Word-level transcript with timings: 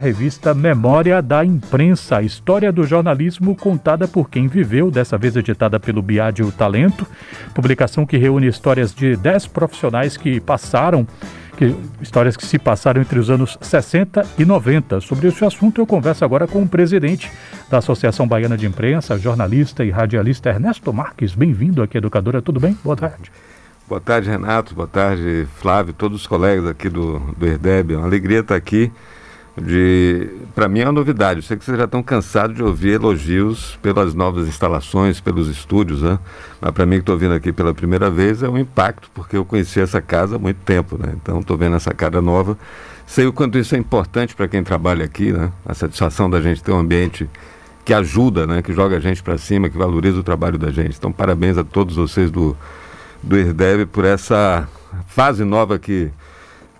Revista 0.00 0.54
Memória 0.54 1.20
da 1.20 1.44
Imprensa, 1.44 2.22
história 2.22 2.70
do 2.70 2.86
jornalismo 2.86 3.56
contada 3.56 4.06
por 4.06 4.30
quem 4.30 4.46
viveu, 4.46 4.92
dessa 4.92 5.18
vez 5.18 5.34
editada 5.34 5.80
pelo 5.80 6.00
Biádio 6.00 6.52
Talento, 6.52 7.04
publicação 7.52 8.06
que 8.06 8.16
reúne 8.16 8.46
histórias 8.46 8.94
de 8.94 9.16
10 9.16 9.48
profissionais 9.48 10.16
que 10.16 10.38
passaram, 10.38 11.04
que, 11.56 11.74
histórias 12.00 12.36
que 12.36 12.46
se 12.46 12.60
passaram 12.60 13.02
entre 13.02 13.18
os 13.18 13.28
anos 13.28 13.58
60 13.60 14.24
e 14.38 14.44
90. 14.44 15.00
Sobre 15.00 15.26
esse 15.26 15.44
assunto 15.44 15.80
eu 15.80 15.86
converso 15.86 16.24
agora 16.24 16.46
com 16.46 16.62
o 16.62 16.68
presidente 16.68 17.28
da 17.68 17.78
Associação 17.78 18.24
Baiana 18.28 18.56
de 18.56 18.66
Imprensa, 18.66 19.18
jornalista 19.18 19.84
e 19.84 19.90
radialista 19.90 20.48
Ernesto 20.48 20.92
Marques. 20.92 21.34
Bem-vindo 21.34 21.82
aqui, 21.82 21.98
educadora, 21.98 22.40
tudo 22.40 22.60
bem? 22.60 22.78
Boa 22.84 22.94
tarde. 22.94 23.32
Boa 23.88 24.00
tarde, 24.00 24.30
Renato. 24.30 24.76
Boa 24.76 24.86
tarde, 24.86 25.48
Flávio, 25.56 25.92
todos 25.92 26.20
os 26.20 26.26
colegas 26.28 26.66
aqui 26.66 26.88
do, 26.88 27.18
do. 27.18 27.46
É 27.48 27.96
uma 27.96 28.06
alegria 28.06 28.38
estar 28.40 28.54
aqui 28.54 28.92
de 29.60 30.30
para 30.54 30.68
mim 30.68 30.80
é 30.80 30.84
uma 30.84 30.92
novidade. 30.92 31.40
Eu 31.40 31.42
sei 31.42 31.56
que 31.56 31.64
vocês 31.64 31.78
já 31.78 31.84
estão 31.84 32.02
cansados 32.02 32.56
de 32.56 32.62
ouvir 32.62 32.94
elogios 32.94 33.78
pelas 33.82 34.14
novas 34.14 34.48
instalações, 34.48 35.20
pelos 35.20 35.48
estúdios, 35.48 36.02
né? 36.02 36.18
Mas 36.60 36.70
para 36.72 36.86
mim 36.86 36.96
que 36.96 37.00
estou 37.00 37.16
vindo 37.16 37.34
aqui 37.34 37.52
pela 37.52 37.72
primeira 37.72 38.10
vez 38.10 38.42
é 38.42 38.48
um 38.48 38.58
impacto, 38.58 39.10
porque 39.14 39.36
eu 39.36 39.44
conheci 39.44 39.80
essa 39.80 40.00
casa 40.00 40.36
há 40.36 40.38
muito 40.38 40.58
tempo, 40.64 40.98
né? 40.98 41.14
Então 41.20 41.40
estou 41.40 41.56
vendo 41.56 41.76
essa 41.76 41.92
cara 41.92 42.20
nova. 42.20 42.58
Sei 43.06 43.26
o 43.26 43.32
quanto 43.32 43.58
isso 43.58 43.74
é 43.74 43.78
importante 43.78 44.34
para 44.34 44.48
quem 44.48 44.62
trabalha 44.62 45.04
aqui, 45.04 45.32
né? 45.32 45.50
A 45.64 45.74
satisfação 45.74 46.28
da 46.28 46.40
gente 46.40 46.62
ter 46.62 46.72
um 46.72 46.78
ambiente 46.78 47.28
que 47.84 47.94
ajuda, 47.94 48.46
né? 48.46 48.62
Que 48.62 48.72
joga 48.72 48.96
a 48.96 49.00
gente 49.00 49.22
para 49.22 49.38
cima, 49.38 49.68
que 49.68 49.78
valoriza 49.78 50.18
o 50.18 50.22
trabalho 50.22 50.58
da 50.58 50.70
gente. 50.70 50.96
Então 50.98 51.12
parabéns 51.12 51.56
a 51.56 51.64
todos 51.64 51.96
vocês 51.96 52.30
do 52.30 52.56
do 53.22 53.36
IRDEB 53.36 53.86
por 53.86 54.04
essa 54.04 54.68
fase 55.06 55.44
nova 55.44 55.78
que 55.78 56.10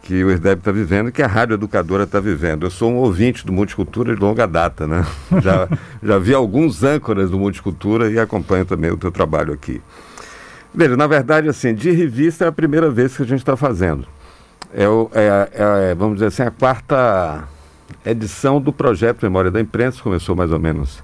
que 0.02 0.24
o 0.24 0.30
IRDEB 0.30 0.58
está 0.58 0.72
vivendo, 0.72 1.12
que 1.12 1.22
a 1.22 1.26
Rádio 1.26 1.54
Educadora 1.54 2.04
está 2.04 2.18
vivendo. 2.18 2.64
Eu 2.64 2.70
sou 2.70 2.90
um 2.90 2.96
ouvinte 2.96 3.44
do 3.44 3.52
Multicultura 3.52 4.14
de 4.14 4.20
longa 4.20 4.46
data, 4.46 4.86
né? 4.86 5.04
Já, 5.42 5.68
já 6.02 6.18
vi 6.18 6.32
alguns 6.32 6.82
âncoras 6.82 7.30
do 7.30 7.38
Multicultura 7.38 8.10
e 8.10 8.18
acompanho 8.18 8.64
também 8.64 8.90
o 8.90 8.96
teu 8.96 9.10
trabalho 9.10 9.52
aqui. 9.52 9.82
Veja, 10.74 10.96
na 10.96 11.06
verdade, 11.06 11.48
assim, 11.48 11.74
de 11.74 11.90
revista 11.90 12.44
é 12.44 12.48
a 12.48 12.52
primeira 12.52 12.90
vez 12.90 13.16
que 13.16 13.22
a 13.22 13.26
gente 13.26 13.40
está 13.40 13.56
fazendo. 13.56 14.06
É, 14.72 14.88
o, 14.88 15.10
é, 15.12 15.50
é, 15.90 15.94
vamos 15.94 16.14
dizer 16.14 16.26
assim, 16.26 16.42
a 16.42 16.50
quarta 16.50 17.44
edição 18.04 18.60
do 18.60 18.72
projeto 18.72 19.22
Memória 19.22 19.50
da 19.50 19.60
Imprensa, 19.60 20.02
começou 20.02 20.36
mais 20.36 20.52
ou 20.52 20.58
menos 20.58 21.02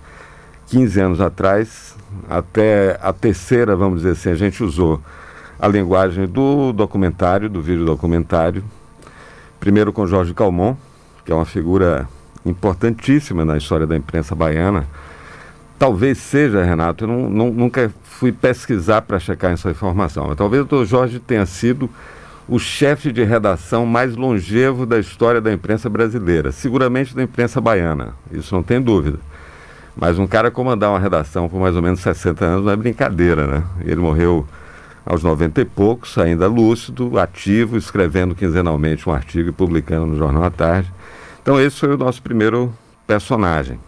15 0.67 1.01
anos 1.01 1.21
atrás, 1.21 1.97
até 2.29 2.99
a 3.03 3.13
terceira, 3.13 3.77
vamos 3.77 3.99
dizer 4.03 4.13
assim, 4.13 4.31
a 4.31 4.35
gente 4.35 4.63
usou 4.63 5.01
a 5.59 5.69
linguagem 5.69 6.27
do 6.27 6.73
documentário, 6.73 7.49
do 7.49 7.61
vídeo 7.61 7.85
documentário, 7.85 8.63
Primeiro 9.65 9.95
com 9.95 10.07
Jorge 10.07 10.35
Calmon, 10.35 10.77
que 11.25 11.33
é 11.33 11.35
uma 11.35 11.47
figura 11.47 12.07
importantíssima 12.45 13.47
na 13.47 13.57
história 13.57 13.87
da 13.87 13.97
imprensa 13.97 14.35
baiana. 14.35 14.87
Talvez 15.79 16.19
seja, 16.19 16.63
Renato, 16.63 17.05
eu 17.05 17.09
não, 17.09 17.31
não, 17.31 17.51
nunca 17.51 17.91
fui 18.03 18.31
pesquisar 18.31 19.01
para 19.01 19.19
checar 19.19 19.53
essa 19.53 19.71
informação, 19.71 20.27
mas 20.27 20.37
talvez 20.37 20.61
o 20.61 20.67
doutor 20.67 20.85
Jorge 20.85 21.19
tenha 21.19 21.47
sido 21.47 21.89
o 22.47 22.59
chefe 22.59 23.11
de 23.11 23.25
redação 23.25 23.87
mais 23.87 24.15
longevo 24.15 24.85
da 24.85 24.99
história 24.99 25.41
da 25.41 25.51
imprensa 25.51 25.89
brasileira, 25.89 26.53
seguramente 26.53 27.17
da 27.17 27.23
imprensa 27.23 27.59
baiana, 27.59 28.13
isso 28.31 28.55
não 28.55 28.63
tem 28.63 28.83
dúvida. 28.83 29.19
Mas 29.97 30.19
um 30.19 30.27
cara 30.27 30.51
comandar 30.51 30.91
uma 30.91 31.01
redação 31.01 31.49
por 31.49 31.59
mais 31.59 31.75
ou 31.75 31.81
menos 31.81 32.01
60 32.01 32.45
anos 32.45 32.67
não 32.67 32.73
é 32.73 32.77
brincadeira, 32.77 33.47
né? 33.47 33.63
Ele 33.81 34.03
morreu 34.03 34.47
aos 35.05 35.23
90 35.23 35.61
e 35.61 35.65
poucos, 35.65 36.17
ainda 36.17 36.47
lúcido, 36.47 37.19
ativo, 37.19 37.77
escrevendo 37.77 38.35
quinzenalmente 38.35 39.09
um 39.09 39.13
artigo 39.13 39.51
e 39.51 39.53
publicando 39.53 40.07
no 40.07 40.17
Jornal 40.17 40.45
à 40.45 40.51
Tarde. 40.51 40.93
Então, 41.43 41.61
esse 41.61 41.81
foi 41.81 41.95
o 41.95 41.99
nosso 41.99 42.23
primeiro 42.23 42.73
personagem. 43.07 43.79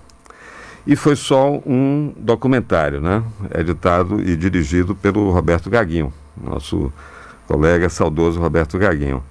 E 0.87 0.95
foi 0.95 1.17
só 1.17 1.55
um 1.67 2.13
documentário, 2.17 3.01
né? 3.01 3.23
Editado 3.59 4.21
e 4.21 4.37
dirigido 4.37 4.95
pelo 4.95 5.31
Roberto 5.31 5.69
Gaguinho, 5.69 6.13
nosso 6.41 6.93
colega 7.47 7.89
saudoso 7.89 8.39
Roberto 8.39 8.79
Gaguinho. 8.79 9.23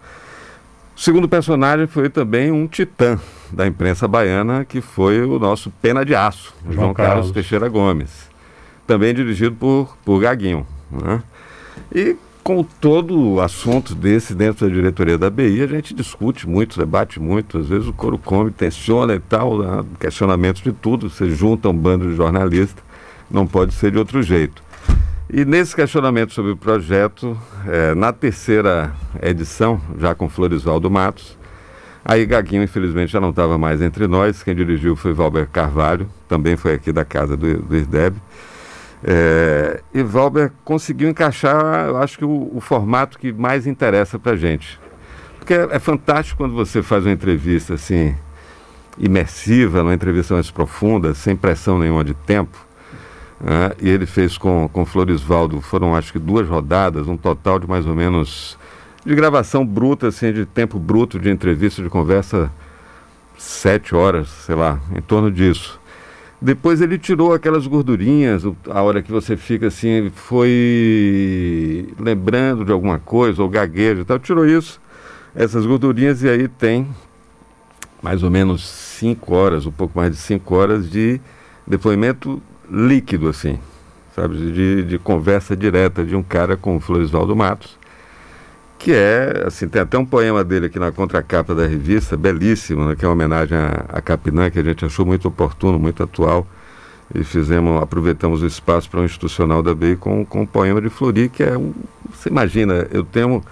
O 0.95 0.99
segundo 0.99 1.29
personagem 1.29 1.87
foi 1.87 2.09
também 2.09 2.51
um 2.51 2.67
titã 2.67 3.19
da 3.51 3.67
imprensa 3.67 4.07
baiana, 4.07 4.65
que 4.65 4.81
foi 4.81 5.21
o 5.21 5.37
nosso 5.37 5.69
Pena 5.81 6.05
de 6.05 6.15
Aço, 6.15 6.53
João, 6.63 6.73
João 6.73 6.93
Carlos. 6.93 7.13
Carlos 7.13 7.31
Teixeira 7.31 7.69
Gomes. 7.69 8.29
Também 8.87 9.13
dirigido 9.13 9.55
por, 9.55 9.97
por 10.03 10.19
Gaguinho. 10.21 10.65
Né? 10.91 11.21
E 11.93 12.15
com 12.45 12.63
todo 12.63 13.41
assunto 13.41 13.95
desse 13.95 14.35
dentro 14.35 14.67
da 14.67 14.73
diretoria 14.73 15.17
da 15.17 15.31
BI, 15.31 15.63
a 15.63 15.67
gente 15.67 15.95
discute 15.95 16.47
muito, 16.47 16.77
debate 16.77 17.19
muito, 17.19 17.57
às 17.57 17.67
vezes 17.67 17.87
o 17.87 17.93
coro 17.93 18.19
come, 18.19 18.51
tensiona 18.51 19.15
e 19.15 19.19
tal, 19.19 19.57
né? 19.57 19.83
questionamentos 19.99 20.61
de 20.61 20.71
tudo, 20.71 21.09
você 21.09 21.31
junta 21.31 21.69
um 21.69 21.73
bando 21.73 22.07
de 22.07 22.15
jornalistas, 22.15 22.83
não 23.31 23.47
pode 23.47 23.73
ser 23.73 23.89
de 23.89 23.97
outro 23.97 24.21
jeito. 24.21 24.63
E 25.27 25.43
nesse 25.43 25.75
questionamento 25.75 26.33
sobre 26.33 26.51
o 26.51 26.55
projeto, 26.55 27.35
é, 27.65 27.95
na 27.95 28.13
terceira 28.13 28.93
edição, 29.23 29.81
já 29.97 30.13
com 30.13 30.29
Floresvaldo 30.29 30.87
Matos, 30.87 31.35
aí 32.05 32.27
Gaguinho 32.27 32.61
infelizmente 32.61 33.11
já 33.11 33.19
não 33.19 33.31
estava 33.31 33.57
mais 33.57 33.81
entre 33.81 34.05
nós, 34.05 34.43
quem 34.43 34.53
dirigiu 34.53 34.95
foi 34.95 35.13
Valber 35.13 35.49
Carvalho, 35.49 36.07
também 36.29 36.55
foi 36.55 36.75
aqui 36.75 36.91
da 36.91 37.03
casa 37.03 37.35
do, 37.35 37.57
do 37.57 37.75
IRDEB, 37.75 38.17
é, 39.07 39.83
e 39.93 40.01
Valber 40.01 40.51
conseguiu 40.63 41.07
encaixar, 41.07 41.85
eu 41.85 41.97
acho 41.97 42.17
que 42.17 42.25
o, 42.25 42.49
o 42.55 42.59
formato 42.59 43.19
que 43.19 43.31
mais 43.31 43.67
interessa 43.67 44.17
para 44.17 44.35
gente. 44.35 44.79
Porque 45.37 45.53
é, 45.53 45.67
é, 45.73 45.79
fantástico 45.79 46.39
quando 46.39 46.55
você 46.55 46.81
faz 46.81 47.05
uma 47.05 47.11
entrevista 47.11 47.75
assim, 47.75 48.15
imersiva, 48.97 49.83
uma 49.83 49.93
entrevista 49.93 50.33
mais 50.33 50.49
profunda, 50.49 51.13
sem 51.13 51.35
pressão 51.35 51.77
nenhuma 51.77 52.03
de 52.03 52.15
tempo. 52.15 52.57
Né? 53.39 53.73
E 53.79 53.89
ele 53.89 54.07
fez 54.07 54.39
com, 54.39 54.67
com 54.73 54.83
Florisvaldo, 54.83 55.61
foram 55.61 55.93
acho 55.93 56.11
que 56.11 56.17
duas 56.17 56.47
rodadas, 56.47 57.07
um 57.07 57.15
total 57.15 57.59
de 57.59 57.67
mais 57.67 57.85
ou 57.85 57.93
menos 57.93 58.57
de 59.05 59.13
gravação 59.13 59.63
bruta, 59.63 60.07
assim, 60.07 60.33
de 60.33 60.47
tempo 60.47 60.79
bruto 60.79 61.19
de 61.19 61.29
entrevista, 61.29 61.83
de 61.83 61.89
conversa, 61.89 62.51
sete 63.37 63.93
horas, 63.93 64.29
sei 64.29 64.55
lá, 64.55 64.79
em 64.95 65.01
torno 65.01 65.31
disso. 65.31 65.79
Depois 66.41 66.81
ele 66.81 66.97
tirou 66.97 67.33
aquelas 67.33 67.65
gordurinhas, 67.65 68.43
a 68.69 68.81
hora 68.81 69.01
que 69.01 69.11
você 69.11 69.37
fica 69.37 69.67
assim, 69.67 70.11
foi 70.13 71.87
lembrando 71.99 72.65
de 72.65 72.71
alguma 72.71 72.99
coisa, 72.99 73.41
ou 73.41 73.49
gaguejo 73.49 74.01
e 74.01 74.05
tal, 74.05 74.19
tirou 74.19 74.45
isso, 74.45 74.81
essas 75.33 75.65
gordurinhas, 75.65 76.21
e 76.23 76.29
aí 76.29 76.47
tem 76.47 76.87
mais 78.01 78.21
ou 78.21 78.29
menos 78.29 78.67
cinco 78.67 79.33
horas, 79.33 79.65
um 79.65 79.71
pouco 79.71 79.97
mais 79.97 80.11
de 80.11 80.17
cinco 80.17 80.55
horas 80.55 80.89
de 80.89 81.19
depoimento 81.65 82.41
líquido, 82.69 83.29
assim, 83.29 83.57
sabe, 84.13 84.35
de, 84.51 84.83
de 84.83 84.99
conversa 84.99 85.55
direta 85.55 86.03
de 86.03 86.15
um 86.15 86.21
cara 86.21 86.55
com 86.57 86.75
o 86.75 86.79
Floresvaldo 86.79 87.35
Matos, 87.35 87.77
que 88.77 88.93
é, 88.93 89.43
assim, 89.45 89.67
tem 89.67 89.81
até 89.81 89.97
um 89.97 90.05
poema 90.05 90.43
dele 90.43 90.67
aqui 90.67 90.77
na 90.79 90.91
contracapa 90.91 91.55
da 91.55 91.65
revista, 91.65 92.17
belíssimo, 92.17 92.85
né, 92.85 92.95
que 92.95 93.05
é 93.05 93.07
uma 93.07 93.13
homenagem 93.13 93.57
a, 93.57 93.85
a 93.89 94.01
Capinã, 94.01 94.49
que 94.49 94.59
a 94.59 94.63
gente 94.63 94.85
achou 94.85 95.05
muito 95.05 95.27
oportuno, 95.27 95.79
muito 95.79 96.03
atual, 96.03 96.45
e 97.13 97.23
fizemos, 97.23 97.81
aproveitamos 97.81 98.41
o 98.41 98.45
espaço 98.45 98.89
para 98.89 98.99
um 98.99 99.05
institucional 99.05 99.61
da 99.61 99.73
BEI 99.73 99.95
com, 99.95 100.25
com 100.25 100.41
um 100.41 100.45
poema 100.45 100.81
de 100.81 100.89
Flori, 100.89 101.29
que 101.29 101.43
é 101.43 101.57
um, 101.57 101.73
você 102.11 102.29
imagina, 102.29 102.87
eu 102.91 103.03
tenho 103.03 103.43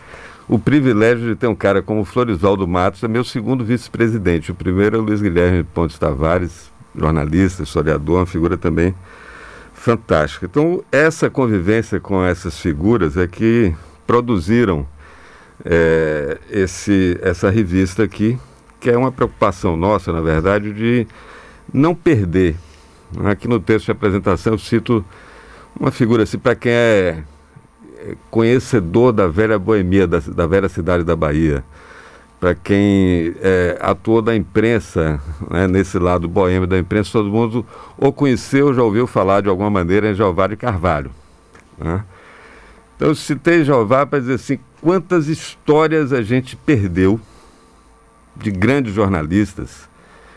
o 0.47 0.59
privilégio 0.59 1.29
de 1.29 1.35
ter 1.35 1.47
um 1.47 1.55
cara 1.55 1.81
como 1.81 2.03
Florisvaldo 2.03 2.67
Matos, 2.67 3.03
é 3.03 3.07
meu 3.07 3.23
segundo 3.23 3.63
vice-presidente, 3.63 4.51
o 4.51 4.55
primeiro 4.55 4.97
é 4.97 4.99
o 4.99 5.03
Luiz 5.03 5.21
Guilherme 5.21 5.63
Pontes 5.63 5.97
Tavares, 5.97 6.71
jornalista, 6.95 7.63
historiador, 7.63 8.19
uma 8.19 8.25
figura 8.25 8.57
também 8.57 8.93
fantástica. 9.73 10.45
Então, 10.45 10.83
essa 10.91 11.29
convivência 11.29 11.99
com 11.99 12.23
essas 12.23 12.59
figuras 12.59 13.17
é 13.17 13.27
que 13.27 13.73
produziram 14.05 14.85
é, 15.65 16.37
esse, 16.49 17.17
essa 17.21 17.49
revista 17.49 18.03
aqui, 18.03 18.37
que 18.79 18.89
é 18.89 18.97
uma 18.97 19.11
preocupação 19.11 19.77
nossa, 19.77 20.11
na 20.11 20.21
verdade, 20.21 20.73
de 20.73 21.07
não 21.73 21.93
perder. 21.95 22.55
Aqui 23.25 23.47
no 23.47 23.59
texto 23.59 23.85
de 23.85 23.91
apresentação 23.91 24.53
eu 24.53 24.59
cito 24.59 25.05
uma 25.79 25.91
figura 25.91 26.23
assim, 26.23 26.37
para 26.37 26.55
quem 26.55 26.71
é 26.71 27.23
conhecedor 28.29 29.11
da 29.11 29.27
velha 29.27 29.57
boemia, 29.57 30.07
da, 30.07 30.19
da 30.19 30.45
velha 30.45 30.67
cidade 30.67 31.03
da 31.03 31.15
Bahia, 31.15 31.63
para 32.39 32.53
quem 32.53 33.33
é, 33.41 33.77
atuou 33.79 34.21
da 34.21 34.35
imprensa, 34.35 35.21
né, 35.49 35.65
nesse 35.67 35.97
lado 35.97 36.27
boêmio 36.27 36.67
da 36.67 36.77
imprensa, 36.77 37.11
todo 37.13 37.29
mundo 37.29 37.65
ou 37.97 38.11
conheceu 38.11 38.73
já 38.73 38.83
ouviu 38.83 39.07
falar 39.07 39.41
de 39.41 39.47
alguma 39.47 39.69
maneira 39.69 40.11
em 40.11 40.13
Jeová 40.13 40.47
de 40.47 40.57
Carvalho. 40.57 41.11
Né? 41.77 42.03
Então 42.95 43.07
eu 43.07 43.15
citei 43.15 43.63
Jeová 43.63 44.05
para 44.05 44.19
dizer 44.19 44.33
assim, 44.33 44.59
quantas 44.83 45.29
histórias 45.29 46.11
a 46.11 46.21
gente 46.21 46.57
perdeu 46.57 47.17
de 48.35 48.51
grandes 48.51 48.93
jornalistas, 48.93 49.89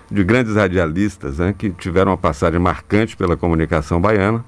de 0.09 0.23
grandes 0.23 0.55
radialistas, 0.55 1.39
né, 1.39 1.53
que 1.57 1.71
tiveram 1.71 2.13
uma 2.13 2.17
passagem 2.17 2.61
marcante 2.61 3.17
pela 3.17 3.37
comunicação 3.37 4.01
baiana 4.01 4.45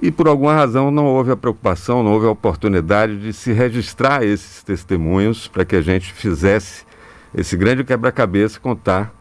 e 0.00 0.12
por 0.12 0.28
alguma 0.28 0.54
razão 0.54 0.92
não 0.92 1.06
houve 1.06 1.32
a 1.32 1.36
preocupação, 1.36 2.04
não 2.04 2.12
houve 2.12 2.26
a 2.26 2.30
oportunidade 2.30 3.18
de 3.18 3.32
se 3.32 3.52
registrar 3.52 4.24
esses 4.24 4.62
testemunhos 4.62 5.48
para 5.48 5.64
que 5.64 5.74
a 5.74 5.82
gente 5.82 6.12
fizesse 6.12 6.84
esse 7.34 7.56
grande 7.56 7.82
quebra-cabeça 7.82 8.60
contar 8.60 9.12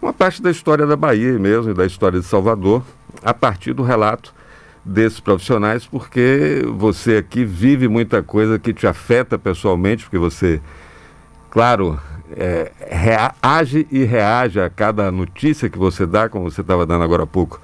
uma 0.00 0.14
parte 0.14 0.40
da 0.40 0.50
história 0.50 0.86
da 0.86 0.96
Bahia 0.96 1.38
mesmo, 1.38 1.72
e 1.72 1.74
da 1.74 1.84
história 1.84 2.18
de 2.18 2.26
Salvador, 2.26 2.82
a 3.22 3.34
partir 3.34 3.74
do 3.74 3.82
relato 3.82 4.34
desses 4.86 5.18
profissionais, 5.18 5.84
porque 5.84 6.62
você 6.76 7.16
aqui 7.16 7.44
vive 7.44 7.88
muita 7.88 8.22
coisa 8.22 8.56
que 8.56 8.72
te 8.72 8.86
afeta 8.86 9.36
pessoalmente, 9.36 10.04
porque 10.04 10.16
você, 10.16 10.60
claro, 11.50 11.98
é, 12.30 12.70
age 13.42 13.86
e 13.90 14.04
reage 14.04 14.60
a 14.60 14.70
cada 14.70 15.10
notícia 15.10 15.68
que 15.68 15.76
você 15.76 16.06
dá, 16.06 16.28
como 16.28 16.48
você 16.48 16.60
estava 16.60 16.86
dando 16.86 17.02
agora 17.02 17.24
há 17.24 17.26
pouco, 17.26 17.60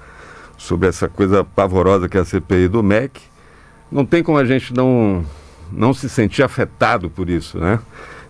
sobre 0.57 0.89
essa 0.89 1.07
coisa 1.07 1.45
pavorosa 1.45 2.09
que 2.09 2.17
é 2.17 2.21
a 2.21 2.25
CPI 2.25 2.67
do 2.67 2.83
MEC. 2.83 3.21
Não 3.89 4.05
tem 4.05 4.21
como 4.21 4.37
a 4.37 4.45
gente 4.45 4.73
não, 4.73 5.25
não 5.71 5.93
se 5.93 6.09
sentir 6.09 6.43
afetado 6.43 7.09
por 7.09 7.29
isso, 7.29 7.57
né? 7.57 7.79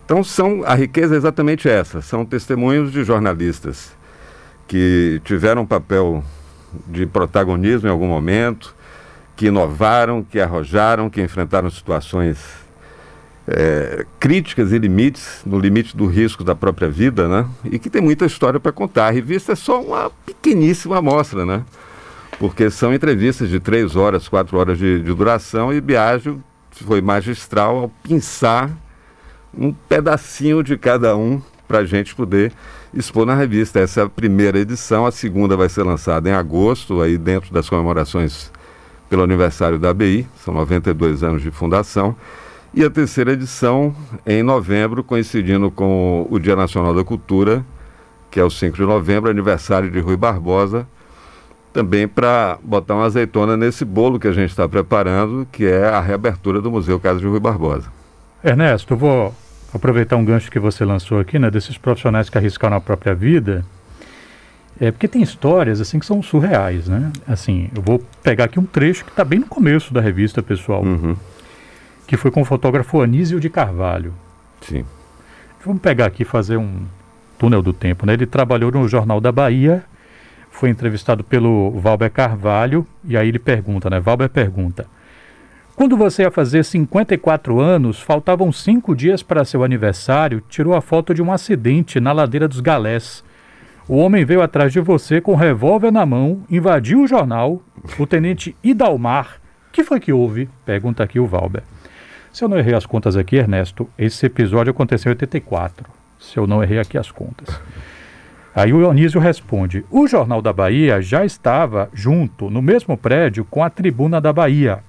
Então 0.05 0.23
são 0.23 0.63
a 0.65 0.75
riqueza 0.75 1.15
é 1.15 1.17
exatamente 1.17 1.67
essa, 1.67 2.01
são 2.01 2.25
testemunhos 2.25 2.91
de 2.91 3.03
jornalistas 3.03 3.95
que 4.67 5.19
tiveram 5.23 5.63
um 5.63 5.65
papel 5.65 6.23
de 6.87 7.05
protagonismo 7.05 7.87
em 7.87 7.91
algum 7.91 8.07
momento, 8.07 8.75
que 9.35 9.47
inovaram, 9.47 10.23
que 10.23 10.39
arrojaram, 10.39 11.09
que 11.09 11.21
enfrentaram 11.21 11.69
situações 11.69 12.37
é, 13.47 14.05
críticas 14.19 14.71
e 14.71 14.77
limites, 14.77 15.41
no 15.45 15.59
limite 15.59 15.95
do 15.95 16.05
risco 16.05 16.43
da 16.43 16.55
própria 16.55 16.89
vida, 16.89 17.27
né? 17.27 17.47
E 17.65 17.77
que 17.77 17.89
tem 17.89 18.01
muita 18.01 18.25
história 18.25 18.59
para 18.59 18.71
contar. 18.71 19.07
A 19.07 19.11
revista 19.11 19.51
é 19.51 19.55
só 19.55 19.81
uma 19.81 20.09
pequeníssima 20.25 20.97
amostra, 20.97 21.45
né? 21.45 21.63
Porque 22.39 22.69
são 22.69 22.93
entrevistas 22.93 23.49
de 23.49 23.59
três 23.59 23.95
horas, 23.95 24.27
quatro 24.27 24.57
horas 24.57 24.77
de, 24.77 24.99
de 24.99 25.13
duração 25.13 25.73
e 25.73 25.81
Biagio 25.81 26.41
foi 26.71 27.01
magistral 27.01 27.77
ao 27.77 27.89
pensar 27.89 28.71
um 29.55 29.71
pedacinho 29.71 30.63
de 30.63 30.77
cada 30.77 31.15
um 31.15 31.41
para 31.67 31.79
a 31.79 31.85
gente 31.85 32.15
poder 32.15 32.51
expor 32.93 33.25
na 33.25 33.35
revista. 33.35 33.79
Essa 33.79 34.01
é 34.01 34.03
a 34.03 34.09
primeira 34.09 34.57
edição, 34.57 35.05
a 35.05 35.11
segunda 35.11 35.55
vai 35.55 35.69
ser 35.69 35.83
lançada 35.83 36.29
em 36.29 36.33
agosto, 36.33 37.01
aí 37.01 37.17
dentro 37.17 37.53
das 37.53 37.69
comemorações 37.69 38.51
pelo 39.13 39.21
aniversário 39.21 39.77
da 39.77 39.91
ABI, 39.91 40.27
são 40.37 40.55
92 40.55 41.21
anos 41.21 41.43
de 41.43 41.51
fundação. 41.51 42.15
E 42.73 42.83
a 42.83 42.89
terceira 42.89 43.33
edição 43.33 43.95
em 44.25 44.41
novembro, 44.41 45.03
coincidindo 45.03 45.69
com 45.69 46.25
o 46.31 46.39
Dia 46.39 46.55
Nacional 46.55 46.95
da 46.95 47.03
Cultura, 47.03 47.63
que 48.31 48.39
é 48.39 48.43
o 48.43 48.49
5 48.49 48.75
de 48.75 48.81
novembro, 48.81 49.29
aniversário 49.29 49.91
de 49.91 49.99
Rui 49.99 50.17
Barbosa, 50.17 50.87
também 51.71 52.07
para 52.07 52.57
botar 52.63 52.95
uma 52.95 53.05
azeitona 53.05 53.55
nesse 53.55 53.85
bolo 53.85 54.19
que 54.19 54.27
a 54.27 54.31
gente 54.31 54.49
está 54.49 54.67
preparando, 54.67 55.47
que 55.51 55.63
é 55.63 55.89
a 55.89 56.01
reabertura 56.01 56.59
do 56.59 56.71
Museu 56.71 56.99
Casa 56.99 57.19
de 57.19 57.27
Rui 57.27 57.39
Barbosa. 57.39 57.91
Ernesto, 58.43 58.97
vou 58.97 59.31
aproveitar 59.71 60.15
um 60.15 60.25
gancho 60.25 60.49
que 60.49 60.57
você 60.57 60.83
lançou 60.83 61.19
aqui, 61.19 61.37
né, 61.37 61.51
desses 61.51 61.77
profissionais 61.77 62.31
que 62.31 62.37
arriscaram 62.39 62.77
a 62.77 62.81
própria 62.81 63.13
vida. 63.13 63.63
É 64.85 64.91
porque 64.91 65.07
tem 65.07 65.21
histórias 65.21 65.79
assim 65.79 65.99
que 65.99 66.05
são 66.05 66.21
surreais, 66.21 66.87
né? 66.87 67.11
Assim, 67.27 67.69
eu 67.75 67.81
vou 67.81 67.99
pegar 68.21 68.45
aqui 68.45 68.59
um 68.59 68.65
trecho 68.65 69.05
que 69.05 69.11
está 69.11 69.23
bem 69.23 69.39
no 69.39 69.47
começo 69.47 69.93
da 69.93 70.01
revista, 70.01 70.41
pessoal. 70.43 70.83
Uhum 70.83 71.15
que 72.13 72.17
foi 72.17 72.31
com 72.31 72.41
o 72.41 72.45
fotógrafo 72.45 73.01
Anísio 73.01 73.39
de 73.39 73.49
Carvalho. 73.49 74.13
Sim. 74.61 74.85
Vamos 75.65 75.81
pegar 75.81 76.05
aqui 76.05 76.23
e 76.23 76.25
fazer 76.25 76.57
um 76.57 76.85
túnel 77.37 77.61
do 77.61 77.73
tempo. 77.73 78.05
Né? 78.05 78.13
Ele 78.13 78.25
trabalhou 78.25 78.71
no 78.71 78.87
Jornal 78.87 79.19
da 79.19 79.31
Bahia, 79.31 79.83
foi 80.51 80.69
entrevistado 80.69 81.23
pelo 81.23 81.71
Valber 81.71 82.11
Carvalho, 82.11 82.85
e 83.03 83.17
aí 83.17 83.27
ele 83.27 83.39
pergunta, 83.39 83.89
né? 83.89 83.99
Valber 83.99 84.29
pergunta. 84.29 84.85
Quando 85.75 85.97
você 85.97 86.21
ia 86.21 86.29
fazer 86.29 86.63
54 86.63 87.59
anos, 87.59 87.99
faltavam 87.99 88.51
cinco 88.51 88.95
dias 88.95 89.23
para 89.23 89.43
seu 89.43 89.63
aniversário, 89.63 90.43
tirou 90.47 90.75
a 90.75 90.81
foto 90.81 91.15
de 91.15 91.21
um 91.21 91.31
acidente 91.31 91.99
na 91.99 92.11
ladeira 92.11 92.47
dos 92.47 92.59
Galés. 92.59 93.23
O 93.87 93.97
homem 93.97 94.23
veio 94.23 94.41
atrás 94.41 94.71
de 94.71 94.79
você 94.79 95.19
com 95.19 95.33
um 95.33 95.37
revólver 95.37 95.91
na 95.91 96.05
mão, 96.05 96.43
invadiu 96.49 97.01
o 97.01 97.07
jornal. 97.07 97.61
O 97.99 98.07
tenente 98.07 98.55
Idalmar. 98.63 99.41
que 99.73 99.83
foi 99.83 99.99
que 99.99 100.13
houve? 100.13 100.49
Pergunta 100.65 101.03
aqui 101.03 101.19
o 101.19 101.27
Valber. 101.27 101.63
Se 102.31 102.43
eu 102.43 102.47
não 102.47 102.57
errei 102.57 102.73
as 102.73 102.85
contas 102.85 103.17
aqui, 103.17 103.35
Ernesto, 103.35 103.89
esse 103.97 104.25
episódio 104.25 104.71
aconteceu 104.71 105.09
em 105.09 105.13
84. 105.13 105.85
Se 106.17 106.37
eu 106.37 106.47
não 106.47 106.63
errei 106.63 106.79
aqui 106.79 106.97
as 106.97 107.11
contas. 107.11 107.59
Aí 108.55 108.71
o 108.71 108.77
Dionísio 108.77 109.19
responde: 109.19 109.83
O 109.91 110.07
Jornal 110.07 110.41
da 110.41 110.53
Bahia 110.53 111.01
já 111.01 111.25
estava 111.25 111.89
junto, 111.93 112.49
no 112.49 112.61
mesmo 112.61 112.95
prédio, 112.97 113.43
com 113.43 113.63
a 113.63 113.69
Tribuna 113.69 114.21
da 114.21 114.31
Bahia. 114.31 114.79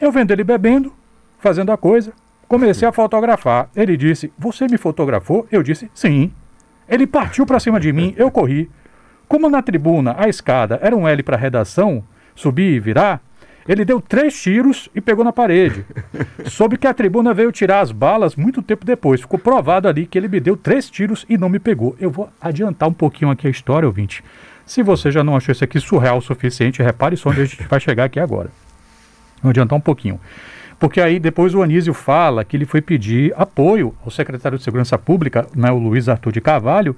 Eu 0.00 0.10
vendo 0.10 0.30
ele 0.30 0.42
bebendo, 0.42 0.92
fazendo 1.38 1.70
a 1.70 1.76
coisa, 1.76 2.12
comecei 2.48 2.88
a 2.88 2.92
fotografar. 2.92 3.68
Ele 3.76 3.96
disse: 3.96 4.32
Você 4.38 4.66
me 4.66 4.78
fotografou? 4.78 5.46
Eu 5.52 5.62
disse: 5.62 5.90
Sim. 5.92 6.32
Ele 6.92 7.06
partiu 7.06 7.46
para 7.46 7.58
cima 7.58 7.80
de 7.80 7.90
mim, 7.90 8.12
eu 8.18 8.30
corri. 8.30 8.70
Como 9.26 9.48
na 9.48 9.62
tribuna 9.62 10.14
a 10.18 10.28
escada 10.28 10.78
era 10.82 10.94
um 10.94 11.08
L 11.08 11.22
para 11.22 11.38
redação, 11.38 12.04
subir 12.34 12.70
e 12.74 12.78
virar, 12.78 13.22
ele 13.66 13.82
deu 13.82 13.98
três 13.98 14.38
tiros 14.38 14.90
e 14.94 15.00
pegou 15.00 15.24
na 15.24 15.32
parede. 15.32 15.86
Soube 16.44 16.76
que 16.76 16.86
a 16.86 16.92
tribuna 16.92 17.32
veio 17.32 17.50
tirar 17.50 17.80
as 17.80 17.90
balas 17.90 18.36
muito 18.36 18.60
tempo 18.60 18.84
depois. 18.84 19.22
Ficou 19.22 19.38
provado 19.38 19.88
ali 19.88 20.04
que 20.04 20.18
ele 20.18 20.28
me 20.28 20.38
deu 20.38 20.54
três 20.54 20.90
tiros 20.90 21.24
e 21.30 21.38
não 21.38 21.48
me 21.48 21.58
pegou. 21.58 21.96
Eu 21.98 22.10
vou 22.10 22.28
adiantar 22.38 22.90
um 22.90 22.92
pouquinho 22.92 23.30
aqui 23.30 23.46
a 23.46 23.50
história, 23.50 23.86
ouvinte. 23.86 24.22
Se 24.66 24.82
você 24.82 25.10
já 25.10 25.24
não 25.24 25.34
achou 25.34 25.50
isso 25.50 25.64
aqui 25.64 25.80
surreal 25.80 26.18
o 26.18 26.22
suficiente, 26.22 26.82
repare 26.82 27.16
só 27.16 27.30
onde 27.30 27.40
a 27.40 27.44
gente 27.46 27.62
vai 27.62 27.80
chegar 27.80 28.04
aqui 28.04 28.20
agora. 28.20 28.50
Vou 29.42 29.48
adiantar 29.48 29.78
um 29.78 29.80
pouquinho. 29.80 30.20
Porque 30.82 31.00
aí 31.00 31.20
depois 31.20 31.54
o 31.54 31.62
Anísio 31.62 31.94
fala 31.94 32.44
que 32.44 32.56
ele 32.56 32.66
foi 32.66 32.80
pedir 32.80 33.32
apoio 33.36 33.94
ao 34.04 34.10
secretário 34.10 34.58
de 34.58 34.64
Segurança 34.64 34.98
Pública, 34.98 35.46
né, 35.54 35.70
o 35.70 35.78
Luiz 35.78 36.08
Arthur 36.08 36.32
de 36.32 36.40
Carvalho, 36.40 36.96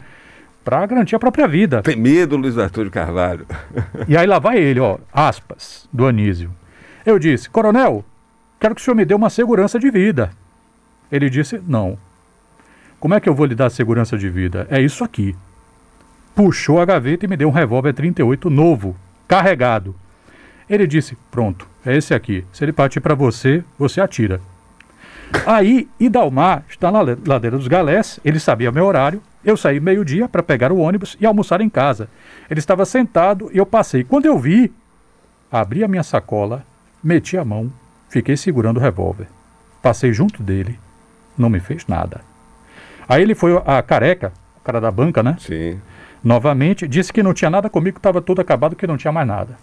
para 0.65 0.87
garantir 0.87 1.15
a 1.17 1.19
própria 1.19 1.47
vida. 1.47 1.83
Tem 1.83 1.95
medo, 1.95 2.35
Luiz 2.35 2.57
Arthur 2.57 2.87
de 2.87 2.91
Carvalho. 2.91 3.47
E 4.09 4.17
aí 4.17 4.27
lá 4.27 4.39
vai 4.39 4.57
ele, 4.57 4.81
ó, 4.81 4.97
aspas, 5.13 5.87
do 5.93 6.07
Anísio. 6.07 6.51
Eu 7.05 7.19
disse, 7.19 7.51
coronel, 7.51 8.03
quero 8.59 8.75
que 8.75 8.81
o 8.81 8.85
senhor 8.85 8.95
me 8.95 9.05
dê 9.05 9.13
uma 9.13 9.29
segurança 9.29 9.79
de 9.79 9.91
vida. 9.91 10.31
Ele 11.13 11.29
disse, 11.29 11.61
não. 11.69 11.99
Como 12.99 13.13
é 13.13 13.21
que 13.21 13.29
eu 13.29 13.35
vou 13.35 13.45
lhe 13.45 13.55
dar 13.55 13.69
segurança 13.69 14.17
de 14.17 14.31
vida? 14.31 14.67
É 14.71 14.81
isso 14.81 15.05
aqui. 15.05 15.37
Puxou 16.35 16.81
a 16.81 16.87
gaveta 16.87 17.27
e 17.27 17.29
me 17.29 17.37
deu 17.37 17.49
um 17.49 17.53
revólver 17.53 17.93
38 17.93 18.49
novo, 18.49 18.97
carregado. 19.29 19.95
Ele 20.69 20.87
disse, 20.87 21.17
pronto, 21.31 21.69
é 21.85 21.97
esse 21.97 22.15
aqui. 22.15 22.45
Se 22.53 22.65
ele 22.65 22.73
partir 22.73 23.01
para 23.01 23.15
você, 23.15 23.63
você 23.79 24.01
atira. 24.01 24.41
Aí, 25.47 25.89
Idalmar 25.99 26.65
está 26.69 26.91
na 26.91 27.01
ladeira 27.01 27.57
dos 27.57 27.69
Galés, 27.69 28.21
ele 28.25 28.39
sabia 28.39 28.71
meu 28.71 28.85
horário, 28.85 29.23
eu 29.45 29.57
saí 29.57 29.81
meio-dia 29.81 30.29
para 30.29 30.43
pegar 30.43 30.73
o 30.73 30.79
ônibus 30.79 31.17
e 31.21 31.27
almoçar 31.27 31.61
em 31.61 31.69
casa. 31.69 32.09
Ele 32.49 32.61
estava 32.61 32.85
sentado 32.85 33.51
e 33.53 33.59
eu 33.59 33.67
passei. 33.67 34.05
Quando 34.05 34.27
eu 34.27 34.39
vi, 34.39 34.73
abri 35.51 35.85
a 35.85 35.89
minha 35.89 36.03
sacola, 36.03 36.65
meti 37.03 37.37
a 37.37 37.44
mão, 37.44 37.71
fiquei 38.09 38.37
segurando 38.37 38.79
o 38.79 38.81
revólver. 38.81 39.27
Passei 39.83 40.13
junto 40.13 40.43
dele, 40.43 40.79
não 41.37 41.51
me 41.51 41.61
fez 41.61 41.87
nada. 41.87 42.23
Aí 43.06 43.23
ele 43.23 43.35
foi 43.35 43.61
a 43.67 43.83
careca, 43.83 44.33
o 44.56 44.61
cara 44.61 44.81
da 44.81 44.91
banca, 44.91 45.23
né? 45.23 45.37
Sim. 45.39 45.79
Novamente, 46.23 46.89
disse 46.89 47.13
que 47.13 47.23
não 47.23 47.35
tinha 47.35 47.51
nada 47.51 47.69
comigo, 47.69 47.99
estava 47.99 48.23
tudo 48.23 48.41
acabado, 48.41 48.77
que 48.77 48.87
não 48.87 48.97
tinha 48.97 49.13
mais 49.13 49.27
nada. 49.27 49.59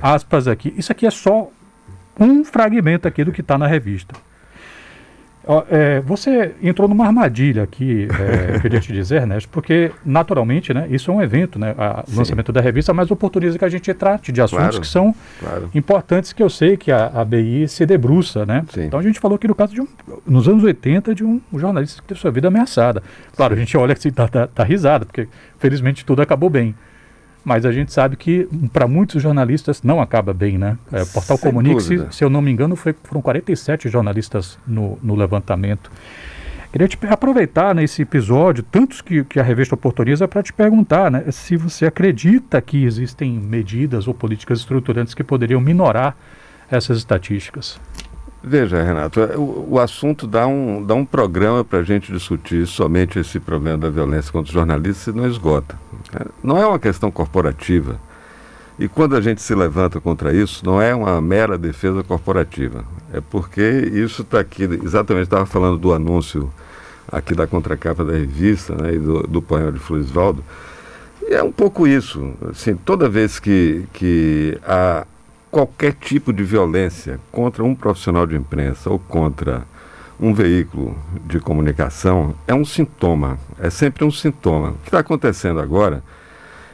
Aspas 0.00 0.48
aqui. 0.48 0.74
Isso 0.76 0.92
aqui 0.92 1.06
é 1.06 1.10
só 1.10 1.50
um 2.18 2.44
fragmento 2.44 3.06
aqui 3.06 3.24
do 3.24 3.32
que 3.32 3.40
está 3.40 3.58
na 3.58 3.66
revista. 3.66 4.14
É, 5.70 6.00
você 6.00 6.56
entrou 6.60 6.88
numa 6.88 7.06
armadilha 7.06 7.62
aqui, 7.62 8.08
é, 8.18 8.58
queria 8.58 8.80
te 8.80 8.92
dizer, 8.92 9.22
Ernesto, 9.22 9.48
porque 9.48 9.92
naturalmente, 10.04 10.74
né, 10.74 10.88
isso 10.90 11.08
é 11.08 11.14
um 11.14 11.22
evento, 11.22 11.56
né, 11.56 11.72
o 12.12 12.16
lançamento 12.16 12.50
da 12.52 12.60
revista, 12.60 12.92
mas 12.92 13.12
oportuniza 13.12 13.56
que 13.56 13.64
a 13.64 13.68
gente 13.68 13.94
trate 13.94 14.32
de 14.32 14.42
assuntos 14.42 14.66
claro, 14.66 14.80
que 14.80 14.86
são 14.88 15.14
claro. 15.38 15.70
importantes 15.72 16.32
que 16.32 16.42
eu 16.42 16.50
sei 16.50 16.76
que 16.76 16.90
a, 16.90 17.12
a 17.14 17.24
BI 17.24 17.68
se 17.68 17.86
debruça, 17.86 18.44
né? 18.44 18.64
Sim. 18.70 18.86
Então 18.86 18.98
a 18.98 19.02
gente 19.04 19.20
falou 19.20 19.36
aqui 19.36 19.46
no 19.46 19.54
caso 19.54 19.72
de 19.72 19.80
um, 19.80 19.86
nos 20.26 20.48
anos 20.48 20.64
80 20.64 21.14
de 21.14 21.22
um, 21.22 21.40
um 21.52 21.58
jornalista 21.60 22.02
que 22.02 22.08
teve 22.08 22.18
sua 22.18 22.32
vida 22.32 22.48
ameaçada. 22.48 23.00
Claro, 23.36 23.54
Sim. 23.54 23.60
a 23.60 23.64
gente 23.64 23.76
olha 23.76 23.94
que 23.94 24.08
está 24.08 24.26
tá, 24.26 24.48
tá 24.48 24.64
risada, 24.64 25.06
porque 25.06 25.28
felizmente 25.60 26.04
tudo 26.04 26.22
acabou 26.22 26.50
bem 26.50 26.74
mas 27.46 27.64
a 27.64 27.70
gente 27.70 27.92
sabe 27.92 28.16
que 28.16 28.48
para 28.72 28.88
muitos 28.88 29.22
jornalistas 29.22 29.80
não 29.80 30.00
acaba 30.00 30.34
bem, 30.34 30.58
né? 30.58 30.76
É, 30.92 31.02
o 31.02 31.06
Portal 31.06 31.38
Comunique, 31.38 31.80
se, 31.80 32.04
se, 32.10 32.24
eu 32.24 32.28
não 32.28 32.42
me 32.42 32.50
engano, 32.50 32.74
foi, 32.74 32.92
foram 33.04 33.22
47 33.22 33.88
jornalistas 33.88 34.58
no, 34.66 34.98
no 35.00 35.14
levantamento. 35.14 35.88
Queria 36.72 36.88
te 36.88 36.98
aproveitar 37.08 37.72
nesse 37.72 38.02
episódio, 38.02 38.64
tantos 38.64 39.00
que, 39.00 39.22
que 39.22 39.38
a 39.38 39.44
revista 39.44 39.76
oportuniza, 39.76 40.26
para 40.26 40.42
te 40.42 40.52
perguntar 40.52 41.08
né, 41.08 41.22
se 41.30 41.56
você 41.56 41.86
acredita 41.86 42.60
que 42.60 42.84
existem 42.84 43.30
medidas 43.30 44.08
ou 44.08 44.12
políticas 44.12 44.58
estruturantes 44.58 45.14
que 45.14 45.22
poderiam 45.22 45.60
minorar 45.60 46.16
essas 46.68 46.98
estatísticas. 46.98 47.80
Veja, 48.42 48.82
Renato, 48.82 49.20
é, 49.20 49.36
o, 49.36 49.68
o, 49.70 49.78
assunto 49.78 50.26
dá 50.26 50.48
um, 50.48 50.84
dá 50.84 50.94
um 50.94 51.04
programa 51.04 51.64
para 51.64 51.78
a 51.78 51.82
gente 51.84 52.12
discutir 52.12 52.66
somente 52.66 53.20
esse 53.20 53.38
problema 53.38 53.78
da 53.78 53.88
violência 53.88 54.32
contra 54.32 54.48
os 54.48 54.54
jornalistas 54.54 55.14
e 55.14 55.16
não 55.16 55.28
esgota. 55.28 55.78
Não 56.42 56.58
é 56.58 56.66
uma 56.66 56.78
questão 56.78 57.10
corporativa. 57.10 58.00
E 58.78 58.88
quando 58.88 59.16
a 59.16 59.20
gente 59.20 59.40
se 59.40 59.54
levanta 59.54 60.00
contra 60.00 60.34
isso, 60.34 60.64
não 60.64 60.80
é 60.80 60.94
uma 60.94 61.20
mera 61.20 61.56
defesa 61.56 62.02
corporativa. 62.02 62.84
É 63.12 63.20
porque 63.20 63.62
isso 63.62 64.22
está 64.22 64.40
aqui, 64.40 64.64
exatamente, 64.64 65.24
estava 65.24 65.46
falando 65.46 65.78
do 65.78 65.94
anúncio 65.94 66.52
aqui 67.10 67.34
da 67.34 67.46
contracapa 67.46 68.04
da 68.04 68.12
revista 68.12 68.74
né, 68.74 68.94
e 68.94 68.98
do, 68.98 69.22
do 69.22 69.40
painel 69.40 69.72
de 69.72 69.78
Fluisvaldo. 69.78 70.44
E 71.26 71.34
é 71.34 71.42
um 71.42 71.52
pouco 71.52 71.86
isso. 71.86 72.34
Assim, 72.50 72.76
toda 72.76 73.08
vez 73.08 73.38
que, 73.38 73.84
que 73.92 74.58
há 74.64 75.06
qualquer 75.50 75.94
tipo 75.94 76.32
de 76.32 76.44
violência 76.44 77.18
contra 77.32 77.64
um 77.64 77.74
profissional 77.74 78.26
de 78.26 78.36
imprensa 78.36 78.90
ou 78.90 78.98
contra 78.98 79.64
um 80.18 80.32
veículo 80.32 80.96
de 81.26 81.38
comunicação, 81.38 82.34
é 82.46 82.54
um 82.54 82.64
sintoma. 82.64 83.38
É 83.58 83.70
sempre 83.70 84.04
um 84.04 84.10
sintoma. 84.10 84.70
O 84.70 84.74
que 84.78 84.88
está 84.88 85.00
acontecendo 85.00 85.60
agora 85.60 86.02